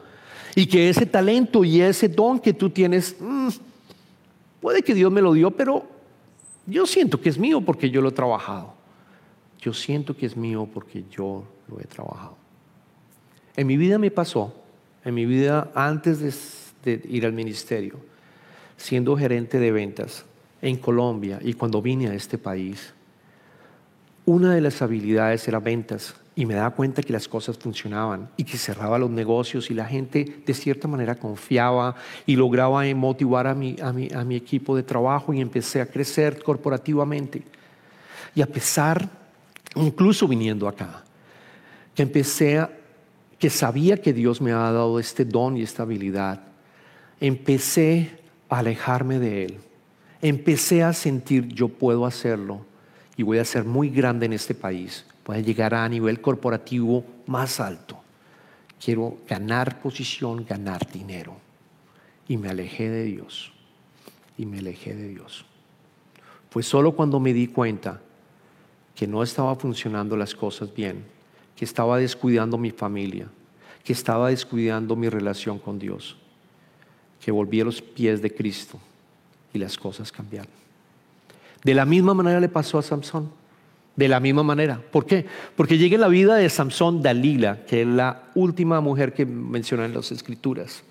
y 0.55 0.65
que 0.65 0.89
ese 0.89 1.05
talento 1.05 1.63
y 1.63 1.81
ese 1.81 2.07
don 2.07 2.39
que 2.39 2.53
tú 2.53 2.69
tienes, 2.69 3.15
mm, 3.19 3.49
puede 4.61 4.81
que 4.81 4.93
Dios 4.93 5.11
me 5.11 5.21
lo 5.21 5.33
dio, 5.33 5.51
pero 5.51 5.85
yo 6.65 6.85
siento 6.85 7.19
que 7.19 7.29
es 7.29 7.37
mío 7.37 7.61
porque 7.61 7.89
yo 7.89 8.01
lo 8.01 8.09
he 8.09 8.13
trabajado. 8.13 8.73
Yo 9.59 9.73
siento 9.73 10.15
que 10.15 10.25
es 10.25 10.37
mío 10.37 10.67
porque 10.71 11.03
yo 11.09 11.43
lo 11.67 11.79
he 11.79 11.85
trabajado. 11.85 12.37
En 13.55 13.67
mi 13.67 13.75
vida 13.75 13.97
me 13.97 14.11
pasó, 14.11 14.53
en 15.03 15.15
mi 15.15 15.25
vida 15.25 15.69
antes 15.75 16.19
de 16.19 16.31
de 16.83 17.01
ir 17.09 17.25
al 17.25 17.33
ministerio, 17.33 17.99
siendo 18.77 19.17
gerente 19.17 19.59
de 19.59 19.71
ventas 19.71 20.25
en 20.61 20.77
Colombia 20.77 21.39
y 21.41 21.53
cuando 21.53 21.81
vine 21.81 22.07
a 22.07 22.13
este 22.13 22.37
país, 22.37 22.93
una 24.25 24.53
de 24.53 24.61
las 24.61 24.81
habilidades 24.81 25.47
era 25.47 25.59
ventas 25.59 26.15
y 26.35 26.45
me 26.45 26.53
daba 26.53 26.69
cuenta 26.71 27.01
que 27.01 27.11
las 27.11 27.27
cosas 27.27 27.57
funcionaban 27.57 28.29
y 28.37 28.43
que 28.43 28.57
cerraba 28.57 28.97
los 28.99 29.09
negocios 29.09 29.71
y 29.71 29.73
la 29.73 29.85
gente 29.85 30.41
de 30.45 30.53
cierta 30.53 30.87
manera 30.87 31.15
confiaba 31.15 31.95
y 32.25 32.35
lograba 32.35 32.83
motivar 32.93 33.47
a 33.47 33.55
mi, 33.55 33.75
a 33.81 33.91
mi, 33.91 34.07
a 34.13 34.23
mi 34.23 34.35
equipo 34.35 34.75
de 34.75 34.83
trabajo 34.83 35.33
y 35.33 35.41
empecé 35.41 35.81
a 35.81 35.85
crecer 35.85 36.41
corporativamente. 36.43 37.43
Y 38.35 38.41
a 38.41 38.47
pesar, 38.47 39.09
incluso 39.75 40.27
viniendo 40.27 40.67
acá, 40.67 41.03
que 41.93 42.03
empecé 42.03 42.59
a, 42.59 42.69
que 43.39 43.49
sabía 43.49 43.97
que 43.97 44.13
Dios 44.13 44.41
me 44.41 44.51
había 44.51 44.71
dado 44.71 44.99
este 44.99 45.25
don 45.25 45.57
y 45.57 45.63
esta 45.63 45.83
habilidad, 45.83 46.41
empecé 47.19 48.11
a 48.49 48.59
alejarme 48.59 49.19
de 49.19 49.45
Él. 49.45 49.57
Empecé 50.21 50.83
a 50.83 50.93
sentir, 50.93 51.47
yo 51.47 51.69
puedo 51.69 52.05
hacerlo 52.05 52.65
y 53.15 53.23
voy 53.23 53.37
a 53.37 53.45
ser 53.45 53.63
muy 53.63 53.89
grande 53.89 54.25
en 54.25 54.33
este 54.33 54.53
país. 54.53 55.05
Voy 55.25 55.37
a 55.37 55.41
llegar 55.41 55.73
a 55.73 55.87
nivel 55.87 56.21
corporativo 56.21 57.05
más 57.27 57.59
alto. 57.59 57.99
Quiero 58.83 59.17
ganar 59.27 59.81
posición, 59.81 60.45
ganar 60.45 60.89
dinero. 60.91 61.37
Y 62.27 62.37
me 62.37 62.49
alejé 62.49 62.89
de 62.89 63.03
Dios. 63.03 63.51
Y 64.37 64.45
me 64.45 64.59
alejé 64.59 64.95
de 64.95 65.09
Dios. 65.09 65.45
Fue 66.49 66.63
solo 66.63 66.95
cuando 66.95 67.19
me 67.19 67.33
di 67.33 67.47
cuenta 67.47 68.01
que 68.95 69.07
no 69.07 69.21
estaba 69.21 69.55
funcionando 69.55 70.17
las 70.17 70.33
cosas 70.33 70.73
bien, 70.73 71.05
que 71.55 71.65
estaba 71.65 71.97
descuidando 71.97 72.57
mi 72.57 72.71
familia, 72.71 73.27
que 73.83 73.93
estaba 73.93 74.29
descuidando 74.29 74.95
mi 74.95 75.09
relación 75.09 75.59
con 75.59 75.77
Dios, 75.77 76.17
que 77.23 77.31
volví 77.31 77.61
a 77.61 77.65
los 77.65 77.81
pies 77.81 78.21
de 78.21 78.33
Cristo 78.33 78.79
y 79.53 79.59
las 79.59 79.77
cosas 79.77 80.11
cambiaron. 80.11 80.51
De 81.63 81.73
la 81.73 81.85
misma 81.85 82.13
manera 82.13 82.39
le 82.39 82.49
pasó 82.49 82.77
a 82.77 82.81
Samson. 82.81 83.29
De 83.95 84.07
la 84.07 84.21
misma 84.21 84.43
manera. 84.43 84.81
¿Por 84.91 85.05
qué? 85.05 85.25
Porque 85.57 85.77
llega 85.77 85.97
la 85.97 86.07
vida 86.07 86.35
de 86.35 86.49
Samson 86.49 87.01
Dalila, 87.01 87.65
que 87.65 87.81
es 87.81 87.87
la 87.87 88.23
última 88.33 88.79
mujer 88.79 89.13
que 89.13 89.25
menciona 89.25 89.83
en 89.85 89.93
las 89.93 90.11
Escrituras, 90.13 90.83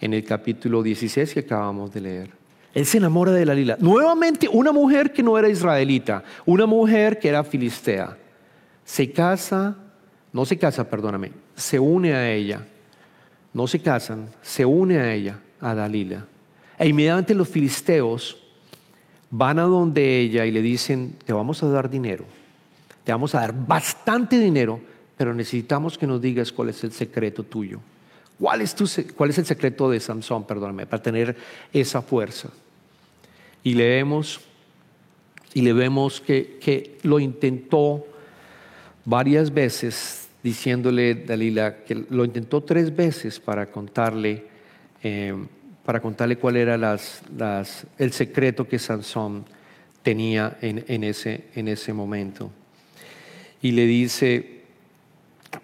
en 0.00 0.14
el 0.14 0.24
capítulo 0.24 0.82
16 0.82 1.34
que 1.34 1.40
acabamos 1.40 1.92
de 1.92 2.00
leer. 2.00 2.30
Él 2.72 2.86
se 2.86 2.96
enamora 2.96 3.32
de 3.32 3.44
Dalila. 3.44 3.76
Nuevamente, 3.80 4.48
una 4.48 4.72
mujer 4.72 5.12
que 5.12 5.22
no 5.22 5.36
era 5.38 5.48
israelita, 5.48 6.24
una 6.46 6.64
mujer 6.64 7.18
que 7.18 7.28
era 7.28 7.44
filistea. 7.44 8.16
Se 8.82 9.12
casa, 9.12 9.76
no 10.32 10.46
se 10.46 10.56
casa, 10.56 10.88
perdóname, 10.88 11.32
se 11.54 11.78
une 11.78 12.14
a 12.14 12.30
ella. 12.30 12.66
No 13.54 13.66
se 13.66 13.80
casan, 13.80 14.28
se 14.40 14.64
une 14.64 14.98
a 14.98 15.12
ella, 15.12 15.38
a 15.60 15.74
Dalila. 15.74 16.26
E 16.78 16.88
inmediatamente 16.88 17.34
los 17.34 17.48
filisteos 17.48 18.36
van 19.30 19.58
a 19.58 19.62
donde 19.62 20.18
ella 20.20 20.44
y 20.46 20.50
le 20.50 20.62
dicen, 20.62 21.16
te 21.24 21.32
vamos 21.32 21.62
a 21.62 21.68
dar 21.68 21.88
dinero, 21.88 22.24
te 23.04 23.12
vamos 23.12 23.34
a 23.34 23.40
dar 23.40 23.54
bastante 23.54 24.38
dinero, 24.38 24.80
pero 25.16 25.34
necesitamos 25.34 25.96
que 25.96 26.06
nos 26.06 26.20
digas 26.20 26.52
cuál 26.52 26.70
es 26.70 26.82
el 26.84 26.92
secreto 26.92 27.42
tuyo. 27.42 27.80
¿Cuál 28.38 28.60
es, 28.60 28.74
tu, 28.74 28.84
el 28.84 29.46
secreto 29.46 29.88
de 29.88 30.00
Samson, 30.00 30.44
perdóname, 30.44 30.86
para 30.86 31.00
tener 31.00 31.36
esa 31.72 32.02
fuerza? 32.02 32.48
Y 33.62 33.74
le 33.74 33.88
vemos, 33.88 34.40
y 35.54 35.62
le 35.62 35.72
vemos 35.72 36.20
que, 36.20 36.58
que 36.60 36.98
lo 37.04 37.20
intentó 37.20 38.04
varias 39.04 39.54
veces, 39.54 40.21
diciéndole 40.42 41.14
Dalila 41.14 41.84
que 41.84 42.04
lo 42.08 42.24
intentó 42.24 42.62
tres 42.62 42.94
veces 42.94 43.38
para 43.40 43.70
contarle. 43.70 44.44
Eh, 45.02 45.34
para 45.84 46.00
contarle 46.00 46.36
cuál 46.36 46.56
era 46.56 46.96
el 47.98 48.12
secreto 48.12 48.68
que 48.68 48.78
Sansón 48.78 49.44
tenía 50.02 50.58
en, 50.60 51.04
ese, 51.04 51.44
en 51.54 51.68
ese 51.68 51.92
momento. 51.92 52.50
Y 53.60 53.72
le 53.72 53.86
dice, 53.86 54.62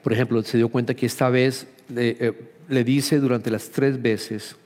por 0.03 0.13
ejemplo, 0.13 0.43
se 0.43 0.59
dio 0.59 0.69
cuenta 0.69 0.95
que 0.95 1.07
esta 1.07 1.29
vez 1.29 1.67
le, 1.89 2.17
eh, 2.21 2.85
dice 2.85 3.19
durante 3.19 3.51
las 3.51 3.71
tres 3.71 4.01
veces, 4.01 4.57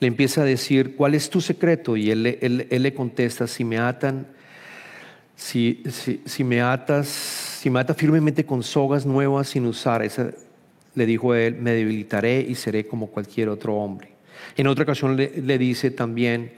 le 0.00 0.06
empieza 0.06 0.42
a 0.42 0.44
decir, 0.44 0.94
¿cuál 0.96 1.14
es 1.14 1.28
tu 1.28 1.40
secreto? 1.40 1.96
Y 1.96 2.10
él, 2.10 2.22
le 2.70 2.94
contesta, 2.94 3.46
si 3.46 3.64
me 3.64 3.78
atan, 3.78 4.26
si, 5.34 5.82
si, 6.24 6.44
me 6.44 6.60
atas, 6.60 7.47
si 7.68 7.72
me 7.72 7.80
atas 7.80 7.98
firmemente 7.98 8.46
con 8.46 8.62
sogas 8.62 9.04
nuevas 9.04 9.50
sin 9.50 9.66
usar, 9.66 10.00
esa, 10.00 10.30
le 10.94 11.04
dijo 11.04 11.34
él, 11.34 11.56
me 11.56 11.72
debilitaré 11.72 12.40
y 12.40 12.54
seré 12.54 12.86
como 12.86 13.08
cualquier 13.08 13.50
otro 13.50 13.74
hombre. 13.76 14.12
En 14.56 14.68
otra 14.68 14.84
ocasión 14.84 15.16
le, 15.18 15.58
dice 15.58 15.90
también, 15.90 16.52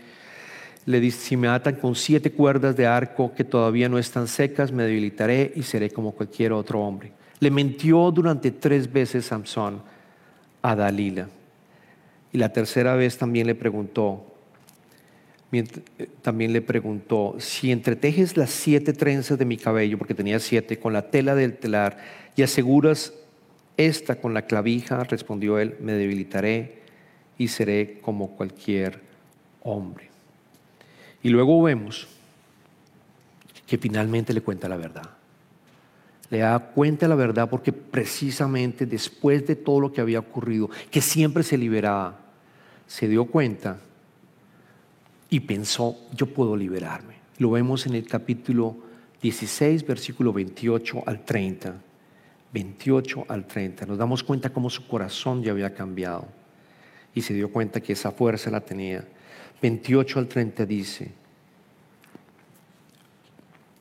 le 0.86 1.00
dice, 1.00 1.18
si 1.18 1.36
me 1.36 1.48
atan 1.48 1.74
con 1.74 1.96
siete 1.96 2.30
cuerdas 2.30 2.76
de 2.76 2.86
arco 2.86 3.34
que 3.34 3.42
todavía 3.42 3.88
no 3.88 3.98
están 3.98 4.28
secas, 4.28 4.70
me 4.70 4.84
debilitaré 4.84 5.52
y 5.56 5.64
seré 5.64 5.90
como 5.90 6.12
cualquier 6.12 6.52
otro 6.52 6.80
hombre. 6.80 7.10
Le 7.40 7.50
mintió 7.50 8.12
durante 8.12 8.52
tres 8.52 8.92
veces 8.92 9.24
Samson 9.24 9.82
a 10.62 10.76
Dalila. 10.76 11.28
Y 12.32 12.38
la 12.38 12.52
tercera 12.52 12.94
vez 12.94 13.18
también 13.18 13.48
le 13.48 13.56
preguntó, 13.56 14.29
también 16.22 16.52
le 16.52 16.62
preguntó, 16.62 17.34
si 17.38 17.72
entretejes 17.72 18.36
las 18.36 18.50
siete 18.50 18.92
trenzas 18.92 19.38
de 19.38 19.44
mi 19.44 19.56
cabello, 19.56 19.98
porque 19.98 20.14
tenía 20.14 20.38
siete, 20.38 20.78
con 20.78 20.92
la 20.92 21.10
tela 21.10 21.34
del 21.34 21.56
telar, 21.56 21.98
y 22.36 22.42
aseguras 22.42 23.12
esta 23.76 24.16
con 24.16 24.32
la 24.32 24.42
clavija, 24.42 25.02
respondió 25.04 25.58
él, 25.58 25.76
me 25.80 25.92
debilitaré 25.92 26.80
y 27.36 27.48
seré 27.48 27.98
como 28.00 28.36
cualquier 28.36 29.00
hombre. 29.62 30.08
Y 31.22 31.30
luego 31.30 31.60
vemos 31.62 32.06
que 33.66 33.78
finalmente 33.78 34.32
le 34.32 34.40
cuenta 34.40 34.68
la 34.68 34.76
verdad. 34.76 35.10
Le 36.30 36.38
da 36.38 36.58
cuenta 36.58 37.08
la 37.08 37.16
verdad 37.16 37.50
porque 37.50 37.72
precisamente 37.72 38.86
después 38.86 39.46
de 39.46 39.56
todo 39.56 39.80
lo 39.80 39.92
que 39.92 40.00
había 40.00 40.20
ocurrido, 40.20 40.70
que 40.90 41.00
siempre 41.00 41.42
se 41.42 41.58
liberaba, 41.58 42.18
se 42.86 43.08
dio 43.08 43.24
cuenta 43.24 43.78
y 45.30 45.40
pensó, 45.40 45.96
yo 46.14 46.26
puedo 46.26 46.56
liberarme. 46.56 47.14
Lo 47.38 47.52
vemos 47.52 47.86
en 47.86 47.94
el 47.94 48.06
capítulo 48.06 48.76
16, 49.22 49.86
versículo 49.86 50.32
28 50.32 51.04
al 51.06 51.24
30. 51.24 51.74
28 52.52 53.24
al 53.28 53.46
30. 53.46 53.86
Nos 53.86 53.96
damos 53.96 54.22
cuenta 54.22 54.50
cómo 54.50 54.68
su 54.68 54.86
corazón 54.86 55.42
ya 55.42 55.52
había 55.52 55.72
cambiado 55.72 56.26
y 57.14 57.22
se 57.22 57.34
dio 57.34 57.50
cuenta 57.50 57.80
que 57.80 57.92
esa 57.92 58.10
fuerza 58.10 58.50
la 58.50 58.60
tenía. 58.60 59.04
28 59.62 60.18
al 60.18 60.26
30 60.26 60.66
dice, 60.66 61.12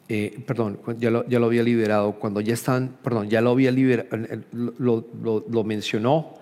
eh, 0.08 0.44
perdón, 0.46 0.80
ya 0.98 1.10
lo, 1.10 1.46
había 1.46 1.64
liberado, 1.64 2.14
cuando 2.14 2.42
ya 2.42 2.54
están, 2.54 2.98
perdón, 3.04 3.30
ya 3.30 3.42
lo 3.42 3.52
había 3.52 3.72
liberado, 3.72 4.10
lo, 4.52 5.06
lo, 5.48 5.64
mencionó, 5.64 6.34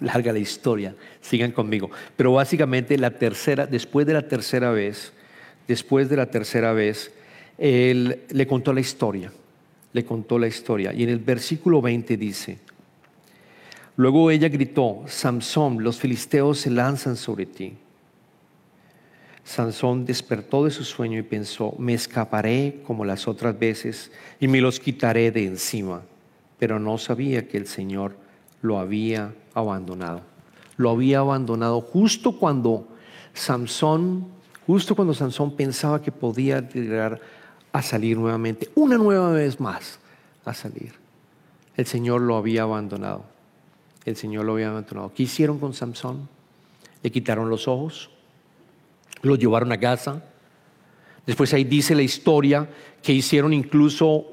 larga 0.00 0.32
la 0.32 0.38
historia, 0.38 0.94
sigan 1.20 1.52
conmigo, 1.52 1.90
pero 2.16 2.32
básicamente 2.32 2.96
la 2.98 3.10
tercera, 3.10 3.66
después 3.66 4.06
de 4.06 4.14
la 4.14 4.28
tercera 4.28 4.70
vez, 4.70 5.12
después 5.66 6.08
de 6.08 6.16
la 6.16 6.26
tercera 6.26 6.72
vez, 6.72 7.12
él 7.58 8.20
le 8.30 8.46
contó 8.46 8.72
la 8.72 8.80
historia, 8.80 9.32
le 9.92 10.04
contó 10.04 10.38
la 10.38 10.46
historia, 10.46 10.92
y 10.92 11.02
en 11.02 11.08
el 11.08 11.18
versículo 11.18 11.80
20 11.82 12.16
dice, 12.16 12.58
Luego 13.96 14.30
ella 14.30 14.48
gritó, 14.48 15.04
Samson, 15.06 15.82
los 15.82 15.98
filisteos 15.98 16.58
se 16.58 16.70
lanzan 16.70 17.16
sobre 17.16 17.46
ti. 17.46 17.72
Sansón 19.42 20.04
despertó 20.04 20.64
de 20.64 20.72
su 20.72 20.84
sueño 20.84 21.18
y 21.18 21.22
pensó, 21.22 21.74
me 21.78 21.94
escaparé 21.94 22.80
como 22.84 23.04
las 23.04 23.28
otras 23.28 23.56
veces 23.56 24.10
y 24.40 24.48
me 24.48 24.60
los 24.60 24.80
quitaré 24.80 25.30
de 25.30 25.46
encima. 25.46 26.02
Pero 26.58 26.80
no 26.80 26.98
sabía 26.98 27.46
que 27.46 27.56
el 27.56 27.66
Señor 27.68 28.16
lo 28.66 28.78
había 28.78 29.34
abandonado. 29.54 30.22
Lo 30.76 30.90
había 30.90 31.20
abandonado 31.20 31.80
justo 31.80 32.32
cuando 32.32 32.86
Samson, 33.32 34.26
justo 34.66 34.94
cuando 34.94 35.14
Sansón 35.14 35.56
pensaba 35.56 36.02
que 36.02 36.12
podía 36.12 36.60
llegar 36.60 37.20
a 37.72 37.82
salir 37.82 38.18
nuevamente, 38.18 38.70
una 38.74 38.98
nueva 38.98 39.30
vez 39.32 39.60
más 39.60 39.98
a 40.44 40.52
salir. 40.54 40.92
El 41.76 41.86
Señor 41.86 42.20
lo 42.22 42.36
había 42.36 42.62
abandonado 42.62 43.36
el 44.06 44.16
Señor 44.16 44.44
lo 44.44 44.52
había 44.52 44.70
abandonado. 44.70 45.12
¿Qué 45.12 45.24
hicieron 45.24 45.58
con 45.58 45.74
Samson? 45.74 46.28
Le 47.02 47.10
quitaron 47.10 47.50
los 47.50 47.66
ojos, 47.66 48.08
lo 49.22 49.34
llevaron 49.34 49.72
a 49.72 49.80
casa. 49.80 50.22
Después 51.26 51.52
ahí 51.52 51.64
dice 51.64 51.94
la 51.94 52.02
historia 52.02 52.68
que 53.02 53.12
hicieron 53.12 53.52
incluso, 53.52 54.26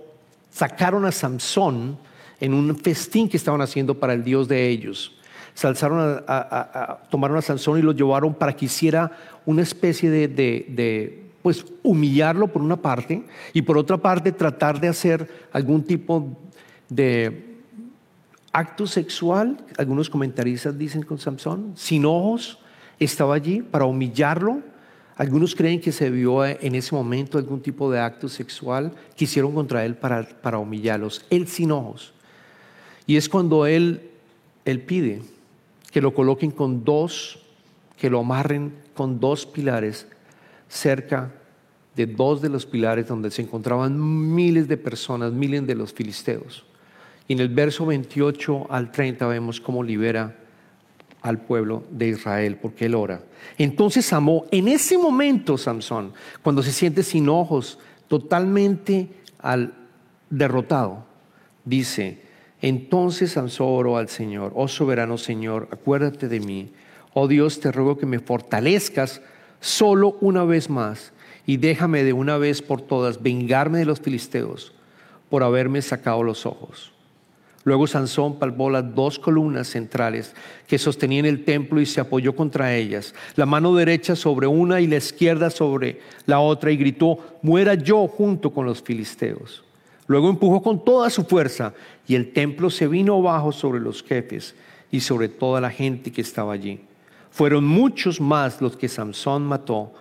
sacaron 0.52 1.06
a 1.06 1.12
Samson 1.12 1.98
en 2.44 2.54
un 2.54 2.76
festín 2.76 3.30
que 3.30 3.38
estaban 3.38 3.62
haciendo 3.62 3.98
para 3.98 4.12
el 4.12 4.22
Dios 4.22 4.50
de 4.50 4.68
ellos. 4.68 5.14
Salzaron 5.54 6.26
a, 6.28 7.00
tomaron 7.10 7.38
a 7.38 7.42
Sansón 7.42 7.80
y 7.80 7.82
lo 7.82 7.94
llevaron 7.94 8.34
para 8.34 8.54
que 8.54 8.66
hiciera 8.66 9.14
una 9.46 9.62
especie 9.62 10.10
de, 10.10 11.32
pues 11.42 11.66
humillarlo 11.84 12.50
por 12.50 12.62
una 12.62 12.76
parte 12.76 13.24
y 13.54 13.62
por 13.62 13.78
otra 13.78 13.96
parte 13.96 14.34
tratar 14.34 14.82
de 14.82 14.90
hacer 14.90 15.48
algún 15.54 15.84
tipo 15.84 16.38
de 16.90 17.60
acto 18.52 18.88
sexual, 18.88 19.66
algunos 19.78 20.10
comentaristas 20.10 20.78
dicen 20.78 21.04
con 21.04 21.20
Samson, 21.20 21.72
sin 21.78 22.04
ojos, 22.04 22.60
estaba 23.00 23.36
allí 23.36 23.62
para 23.62 23.86
humillarlo. 23.86 24.60
Algunos 25.16 25.56
creen 25.56 25.80
que 25.80 25.94
se 25.94 26.10
vio 26.10 26.44
en 26.44 26.76
ese 26.76 26.94
momento 26.94 27.38
algún 27.38 27.62
tipo 27.62 27.90
de 27.90 28.02
acto 28.02 28.28
sexual 28.28 28.92
que 29.16 29.24
hicieron 29.24 29.54
contra 29.54 29.86
él 29.86 29.96
para, 29.96 30.24
para 30.42 30.58
humillarlos, 30.58 31.26
él 31.30 31.48
sin 31.48 31.72
ojos. 31.72 32.13
Y 33.06 33.18
es 33.18 33.30
cuando 33.30 33.66
él, 33.66 34.10
él 34.66 34.82
pide 34.82 35.22
que 35.92 36.02
lo 36.02 36.14
coloquen 36.14 36.52
con 36.52 36.84
dos, 36.84 37.40
que 37.98 38.10
lo 38.10 38.20
amarren 38.20 38.74
con 38.94 39.20
dos 39.20 39.46
pilares 39.46 40.08
cerca 40.68 41.32
de 41.96 42.08
dos 42.08 42.42
de 42.42 42.50
los 42.50 42.66
pilares 42.66 43.08
donde 43.08 43.30
se 43.30 43.44
encontraban 43.44 44.34
miles 44.34 44.68
de 44.68 44.78
personas, 44.78 45.32
miles 45.32 45.68
de 45.68 45.76
los 45.76 45.94
filisteos. 45.94 46.66
Y 47.28 47.34
en 47.34 47.40
el 47.40 47.50
verso 47.50 47.86
28 47.86 48.68
al 48.70 48.92
30 48.92 49.28
vemos 49.28 49.62
cómo 49.62 49.84
libera 49.84 50.36
al 51.22 51.40
pueblo 51.40 51.84
de 51.90 52.10
Israel, 52.10 52.58
porque 52.62 52.86
él 52.86 52.96
ora. 52.96 53.22
Entonces 53.58 54.12
amó, 54.12 54.46
en 54.52 54.68
ese 54.68 54.98
momento 54.98 55.58
Samson, 55.58 56.14
cuando 56.42 56.62
se 56.62 56.74
siente 56.74 57.02
sin 57.02 57.30
ojos, 57.30 57.80
totalmente 58.08 59.10
al 59.40 59.74
derrotado, 60.30 61.06
dice, 61.64 62.22
entonces 62.64 63.34
Samson 63.34 63.68
oró 63.70 63.98
al 63.98 64.08
Señor, 64.08 64.54
oh 64.56 64.70
soberano 64.70 65.18
Señor, 65.18 65.68
acuérdate 65.70 66.30
de 66.30 66.40
mí, 66.40 66.72
oh 67.14 67.28
Dios, 67.28 67.60
te 67.60 67.74
ruego 67.74 67.98
que 67.98 68.06
me 68.06 68.20
fortalezcas 68.20 69.22
solo 69.60 70.18
una 70.22 70.46
vez 70.46 70.70
más 70.70 71.12
y 71.46 71.58
déjame 71.58 72.06
de 72.06 72.14
una 72.14 72.38
vez 72.38 72.62
por 72.62 72.80
todas 72.80 73.22
vengarme 73.22 73.80
de 73.80 73.86
los 73.86 74.00
filisteos 74.00 74.72
por 75.30 75.44
haberme 75.44 75.82
sacado 75.82 76.24
los 76.24 76.46
ojos. 76.46 76.94
Luego 77.66 77.86
Sansón 77.86 78.40
palpó 78.40 78.70
las 78.70 78.96
dos 78.96 79.20
columnas 79.20 79.68
centrales 79.68 80.34
que 80.66 80.78
sostenían 80.78 81.26
el 81.26 81.44
templo 81.44 81.82
y 81.82 81.86
se 81.86 82.00
apoyó 82.00 82.34
contra 82.34 82.74
ellas, 82.74 83.14
la 83.36 83.46
mano 83.46 83.76
derecha 83.76 84.16
sobre 84.16 84.48
una 84.48 84.80
y 84.80 84.88
la 84.88 84.96
izquierda 84.96 85.50
sobre 85.50 86.00
la 86.28 86.40
otra, 86.40 86.72
y 86.72 86.78
gritó, 86.78 87.20
muera 87.42 87.74
yo 87.74 88.08
junto 88.08 88.52
con 88.52 88.66
los 88.66 88.82
filisteos. 88.82 89.66
Luego 90.08 90.30
empujó 90.30 90.62
con 90.62 90.84
toda 90.84 91.10
su 91.10 91.24
fuerza 91.24 91.74
y 92.08 92.16
el 92.16 92.34
templo 92.34 92.70
se 92.70 92.88
vino 92.88 93.16
abajo 93.16 93.52
sobre 93.52 93.80
los 93.80 94.04
jefes 94.04 94.56
y 94.92 95.00
sobre 95.00 95.30
toda 95.30 95.62
la 95.62 95.72
gente 95.72 96.12
que 96.12 96.22
estaba 96.22 96.54
allí. 96.54 96.82
Fueron 97.32 97.66
muchos 97.66 98.22
más 98.22 98.62
los 98.62 98.76
que 98.76 98.90
Sansón 98.90 99.44
mató 99.44 99.94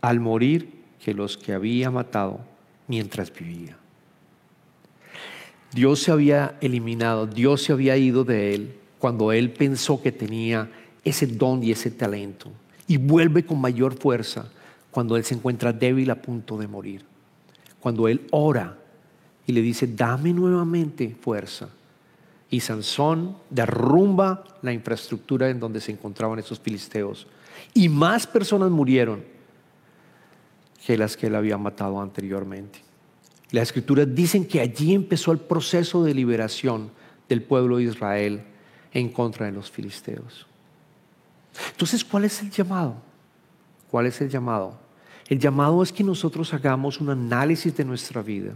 al 0.00 0.20
morir 0.20 0.82
que 1.02 1.14
los 1.14 1.36
que 1.36 1.52
había 1.52 1.90
matado 1.90 2.40
mientras 2.86 3.32
vivía. 3.32 3.76
Dios 5.72 6.00
se 6.00 6.12
había 6.12 6.56
eliminado, 6.60 7.26
Dios 7.26 7.62
se 7.62 7.72
había 7.72 7.96
ido 7.96 8.24
de 8.24 8.54
él 8.54 8.76
cuando 8.98 9.32
él 9.32 9.50
pensó 9.50 10.00
que 10.02 10.12
tenía 10.12 10.70
ese 11.02 11.26
don 11.26 11.62
y 11.64 11.72
ese 11.72 11.90
talento. 11.90 12.52
Y 12.86 12.98
vuelve 12.98 13.44
con 13.44 13.60
mayor 13.60 13.98
fuerza 13.98 14.46
cuando 14.90 15.16
él 15.16 15.24
se 15.24 15.34
encuentra 15.34 15.72
débil 15.72 16.10
a 16.10 16.20
punto 16.20 16.58
de 16.58 16.68
morir. 16.68 17.04
Cuando 17.80 18.06
él 18.06 18.26
ora 18.30 18.78
le 19.52 19.62
dice, 19.62 19.86
dame 19.86 20.32
nuevamente 20.32 21.16
fuerza. 21.20 21.68
Y 22.50 22.60
Sansón 22.60 23.36
derrumba 23.48 24.44
la 24.62 24.72
infraestructura 24.72 25.48
en 25.48 25.58
donde 25.58 25.80
se 25.80 25.92
encontraban 25.92 26.38
esos 26.38 26.60
filisteos. 26.60 27.26
Y 27.72 27.88
más 27.88 28.26
personas 28.26 28.70
murieron 28.70 29.24
que 30.84 30.98
las 30.98 31.16
que 31.16 31.28
él 31.28 31.34
había 31.34 31.56
matado 31.56 32.00
anteriormente. 32.00 32.80
Las 33.50 33.68
escrituras 33.68 34.06
dicen 34.14 34.46
que 34.46 34.60
allí 34.60 34.94
empezó 34.94 35.32
el 35.32 35.38
proceso 35.38 36.04
de 36.04 36.14
liberación 36.14 36.90
del 37.28 37.42
pueblo 37.42 37.76
de 37.76 37.84
Israel 37.84 38.42
en 38.92 39.08
contra 39.08 39.46
de 39.46 39.52
los 39.52 39.70
filisteos. 39.70 40.46
Entonces, 41.70 42.04
¿cuál 42.04 42.24
es 42.24 42.40
el 42.42 42.50
llamado? 42.50 42.96
¿Cuál 43.90 44.06
es 44.06 44.20
el 44.20 44.28
llamado? 44.28 44.78
El 45.28 45.38
llamado 45.38 45.82
es 45.82 45.92
que 45.92 46.04
nosotros 46.04 46.52
hagamos 46.52 47.00
un 47.00 47.10
análisis 47.10 47.76
de 47.76 47.84
nuestra 47.84 48.22
vida. 48.22 48.52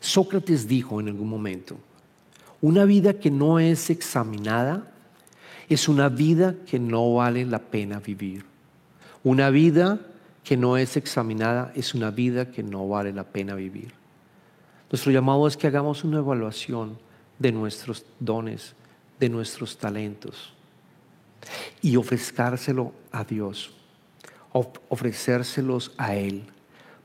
Sócrates 0.00 0.68
dijo 0.68 1.00
en 1.00 1.08
algún 1.08 1.28
momento, 1.28 1.76
una 2.60 2.84
vida 2.84 3.14
que 3.14 3.30
no 3.30 3.58
es 3.58 3.90
examinada 3.90 4.92
es 5.68 5.88
una 5.88 6.08
vida 6.08 6.54
que 6.66 6.78
no 6.78 7.14
vale 7.14 7.44
la 7.44 7.58
pena 7.58 8.00
vivir. 8.00 8.44
Una 9.22 9.50
vida 9.50 10.00
que 10.42 10.56
no 10.56 10.76
es 10.76 10.96
examinada 10.96 11.72
es 11.74 11.94
una 11.94 12.10
vida 12.10 12.50
que 12.50 12.62
no 12.62 12.88
vale 12.88 13.12
la 13.12 13.24
pena 13.24 13.54
vivir. 13.54 13.92
Nuestro 14.90 15.12
llamado 15.12 15.46
es 15.46 15.56
que 15.56 15.66
hagamos 15.66 16.04
una 16.04 16.18
evaluación 16.18 16.98
de 17.38 17.52
nuestros 17.52 18.06
dones, 18.18 18.74
de 19.20 19.28
nuestros 19.28 19.76
talentos 19.76 20.54
y 21.82 21.96
ofrecérselo 21.96 22.92
a 23.12 23.24
Dios, 23.24 23.70
ofrecérselos 24.52 25.92
a 25.98 26.14
Él, 26.14 26.44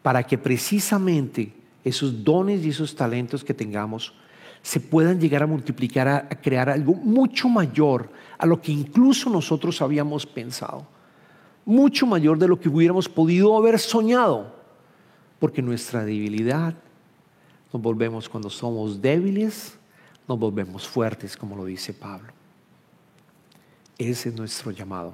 para 0.01 0.23
que 0.23 0.37
precisamente 0.37 1.53
esos 1.83 2.23
dones 2.23 2.63
y 2.65 2.69
esos 2.69 2.95
talentos 2.95 3.43
que 3.43 3.53
tengamos 3.53 4.13
se 4.61 4.79
puedan 4.79 5.19
llegar 5.19 5.43
a 5.43 5.47
multiplicar, 5.47 6.07
a, 6.07 6.29
crear 6.29 6.69
algo 6.69 6.93
mucho 6.93 7.49
mayor 7.49 8.09
a 8.37 8.45
lo 8.45 8.61
que 8.61 8.71
incluso 8.71 9.29
nosotros 9.29 9.81
habíamos 9.81 10.25
pensado 10.25 10.87
mucho 11.65 12.05
mayor 12.05 12.37
de 12.37 12.47
lo 12.47 12.59
que 12.59 12.69
hubiéramos 12.69 13.07
podido 13.07 13.57
haber 13.57 13.79
soñado, 13.79 14.55
porque 15.39 15.61
nuestra 15.61 16.03
debilidad 16.03 16.75
nos 17.71 17.81
volvemos 17.81 18.29
cuando 18.29 18.49
somos 18.49 19.01
débiles, 19.01 19.77
nos 20.27 20.39
volvemos 20.39 20.87
fuertes, 20.87 21.35
como 21.35 21.55
lo 21.55 21.65
dice 21.65 21.93
Pablo. 21.93 22.31
Ese 23.97 24.29
es 24.29 24.35
nuestro 24.35 24.71
llamado. 24.71 25.13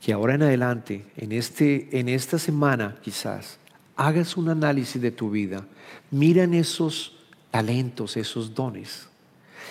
Que 0.00 0.12
ahora 0.12 0.34
en 0.34 0.42
adelante, 0.42 1.06
en, 1.16 1.32
este, 1.32 1.98
en 1.98 2.08
esta 2.08 2.38
semana 2.38 2.96
quizás, 3.02 3.58
hagas 3.96 4.36
un 4.36 4.48
análisis 4.48 5.00
de 5.00 5.10
tu 5.10 5.30
vida, 5.30 5.64
mira 6.10 6.44
en 6.44 6.54
esos 6.54 7.16
talentos, 7.50 8.16
esos 8.16 8.54
dones, 8.54 9.08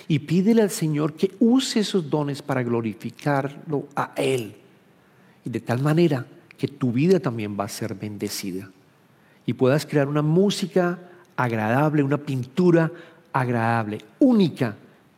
y 0.08 0.20
pídele 0.20 0.62
al 0.62 0.70
Señor 0.70 1.14
que 1.14 1.36
use 1.40 1.80
esos 1.80 2.10
dones 2.10 2.42
para 2.42 2.64
glorificarlo 2.64 3.88
a 3.96 4.14
Él 4.16 4.56
y 5.46 5.50
de 5.50 5.60
tal 5.60 5.82
manera 5.82 6.26
que 6.58 6.68
tu 6.68 6.92
vida 6.92 7.20
también 7.20 7.58
va 7.60 7.66
a 7.66 7.70
ser 7.70 7.96
bendecida 7.96 8.70
y 9.46 9.54
puedas 9.54 9.86
crear 9.86 10.08
una 10.08 10.22
música 10.22 11.00
agradable, 11.36 12.04
una 12.04 12.18
pintura 12.18 12.92
agradable, 13.32 14.00
única 14.20 14.76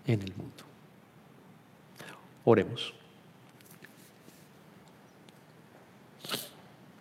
en 0.08 0.22
el 0.22 0.34
mundo. 0.36 0.64
Oremos. 2.44 2.94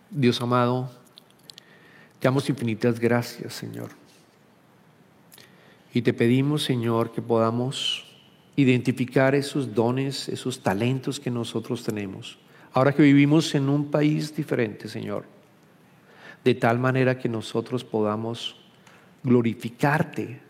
Dios 0.09 0.39
amado, 0.41 0.89
damos 2.25 2.49
infinitas 2.49 2.99
gracias, 2.99 3.53
Señor. 3.53 3.89
Y 5.93 6.01
te 6.01 6.13
pedimos, 6.13 6.63
Señor, 6.63 7.11
que 7.11 7.21
podamos 7.21 8.05
identificar 8.55 9.35
esos 9.35 9.73
dones, 9.73 10.29
esos 10.29 10.61
talentos 10.61 11.19
que 11.19 11.31
nosotros 11.31 11.83
tenemos 11.83 12.37
Ahora 12.75 12.91
que 12.91 13.03
vivimos 13.03 13.55
en 13.55 13.69
un 13.69 13.89
país 13.89 14.35
diferente, 14.35 14.89
Señor, 14.89 15.23
de 16.43 16.55
tal 16.55 16.77
manera 16.77 17.17
que 17.17 17.29
nosotros 17.29 17.85
podamos 17.85 18.57
glorificarte 19.23 20.41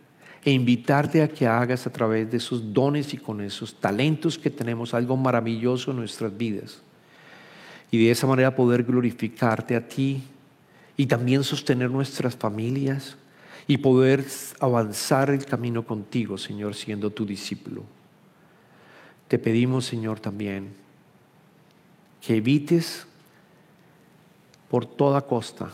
e 0.43 0.51
invitarte 0.51 1.21
a 1.21 1.27
que 1.27 1.45
hagas 1.45 1.85
a 1.85 1.91
través 1.91 2.31
de 2.31 2.37
esos 2.37 2.73
dones 2.73 3.13
y 3.13 3.17
con 3.17 3.41
esos 3.41 3.79
talentos 3.79 4.39
que 4.39 4.49
tenemos 4.49 4.95
algo 4.95 5.15
maravilloso 5.15 5.91
en 5.91 5.97
nuestras 5.97 6.35
vidas. 6.35 6.81
Y 7.91 8.03
de 8.03 8.09
esa 8.09 8.25
manera 8.25 8.55
poder 8.55 8.83
glorificarte 8.83 9.75
a 9.75 9.87
ti 9.87 10.23
y 10.97 11.07
también 11.07 11.43
sostener 11.43 11.91
nuestras 11.91 12.35
familias 12.35 13.17
y 13.67 13.77
poder 13.77 14.25
avanzar 14.59 15.29
el 15.29 15.45
camino 15.45 15.85
contigo, 15.85 16.37
Señor, 16.37 16.75
siendo 16.75 17.09
tu 17.09 17.25
discípulo. 17.25 17.83
Te 19.27 19.39
pedimos, 19.39 19.85
Señor, 19.85 20.19
también 20.19 20.73
que 22.21 22.37
evites 22.37 23.05
por 24.69 24.85
toda 24.85 25.21
costa 25.21 25.71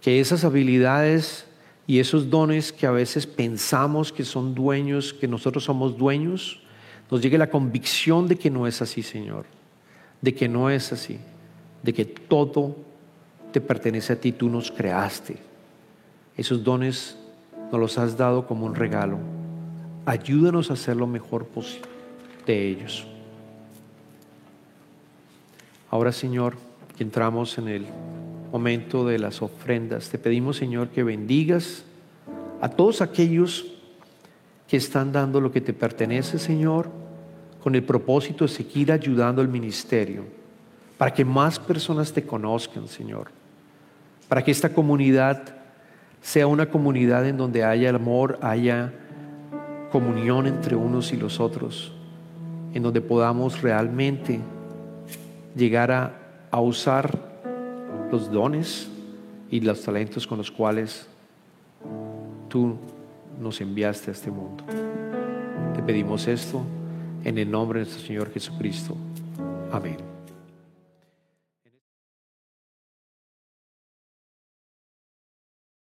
que 0.00 0.20
esas 0.20 0.44
habilidades 0.44 1.46
y 1.86 2.00
esos 2.00 2.28
dones 2.28 2.72
que 2.72 2.86
a 2.86 2.90
veces 2.90 3.26
pensamos 3.26 4.12
que 4.12 4.24
son 4.24 4.54
dueños, 4.54 5.12
que 5.12 5.28
nosotros 5.28 5.64
somos 5.64 5.96
dueños, 5.96 6.60
nos 7.10 7.20
llegue 7.20 7.38
la 7.38 7.50
convicción 7.50 8.26
de 8.26 8.36
que 8.36 8.50
no 8.50 8.66
es 8.66 8.82
así, 8.82 9.02
Señor, 9.02 9.46
de 10.20 10.34
que 10.34 10.48
no 10.48 10.70
es 10.70 10.92
así, 10.92 11.18
de 11.82 11.92
que 11.92 12.04
todo 12.04 12.76
te 13.52 13.60
pertenece 13.60 14.14
a 14.14 14.20
ti, 14.20 14.32
tú 14.32 14.48
nos 14.48 14.70
creaste. 14.70 15.36
Esos 16.36 16.64
dones 16.64 17.16
nos 17.70 17.80
los 17.80 17.98
has 17.98 18.16
dado 18.16 18.46
como 18.46 18.66
un 18.66 18.74
regalo. 18.74 19.18
Ayúdanos 20.04 20.70
a 20.70 20.74
hacer 20.74 20.96
lo 20.96 21.06
mejor 21.06 21.46
posible 21.46 21.88
de 22.46 22.68
ellos. 22.68 23.06
Ahora, 25.90 26.10
Señor, 26.10 26.56
que 26.96 27.04
entramos 27.04 27.58
en 27.58 27.68
el 27.68 27.86
momento 28.50 29.06
de 29.06 29.18
las 29.18 29.42
ofrendas, 29.42 30.08
te 30.08 30.18
pedimos, 30.18 30.56
Señor, 30.56 30.88
que 30.88 31.02
bendigas 31.02 31.84
a 32.60 32.68
todos 32.68 33.02
aquellos 33.02 33.66
que 34.66 34.76
están 34.78 35.12
dando 35.12 35.40
lo 35.40 35.52
que 35.52 35.60
te 35.60 35.74
pertenece, 35.74 36.38
Señor, 36.38 36.90
con 37.62 37.74
el 37.74 37.84
propósito 37.84 38.44
de 38.44 38.48
seguir 38.48 38.90
ayudando 38.90 39.42
al 39.42 39.48
ministerio, 39.48 40.24
para 40.96 41.12
que 41.12 41.24
más 41.24 41.58
personas 41.58 42.12
te 42.12 42.24
conozcan, 42.24 42.88
Señor, 42.88 43.28
para 44.32 44.42
que 44.42 44.50
esta 44.50 44.70
comunidad 44.70 45.42
sea 46.22 46.46
una 46.46 46.64
comunidad 46.64 47.28
en 47.28 47.36
donde 47.36 47.64
haya 47.64 47.90
amor, 47.90 48.38
haya 48.40 48.90
comunión 49.90 50.46
entre 50.46 50.74
unos 50.74 51.12
y 51.12 51.18
los 51.18 51.38
otros, 51.38 51.92
en 52.72 52.82
donde 52.82 53.02
podamos 53.02 53.60
realmente 53.60 54.40
llegar 55.54 55.92
a, 56.50 56.60
usar 56.62 57.10
los 58.10 58.32
dones 58.32 58.88
y 59.50 59.60
los 59.60 59.82
talentos 59.82 60.26
con 60.26 60.38
los 60.38 60.50
cuales 60.50 61.06
tú 62.48 62.78
nos 63.38 63.60
enviaste 63.60 64.12
a 64.12 64.14
este 64.14 64.30
mundo. 64.30 64.64
Te 65.74 65.82
pedimos 65.82 66.26
esto 66.26 66.62
en 67.22 67.36
el 67.36 67.50
nombre 67.50 67.80
de 67.80 67.84
nuestro 67.84 68.06
Señor 68.06 68.32
Jesucristo. 68.32 68.96
Amén. 69.70 70.11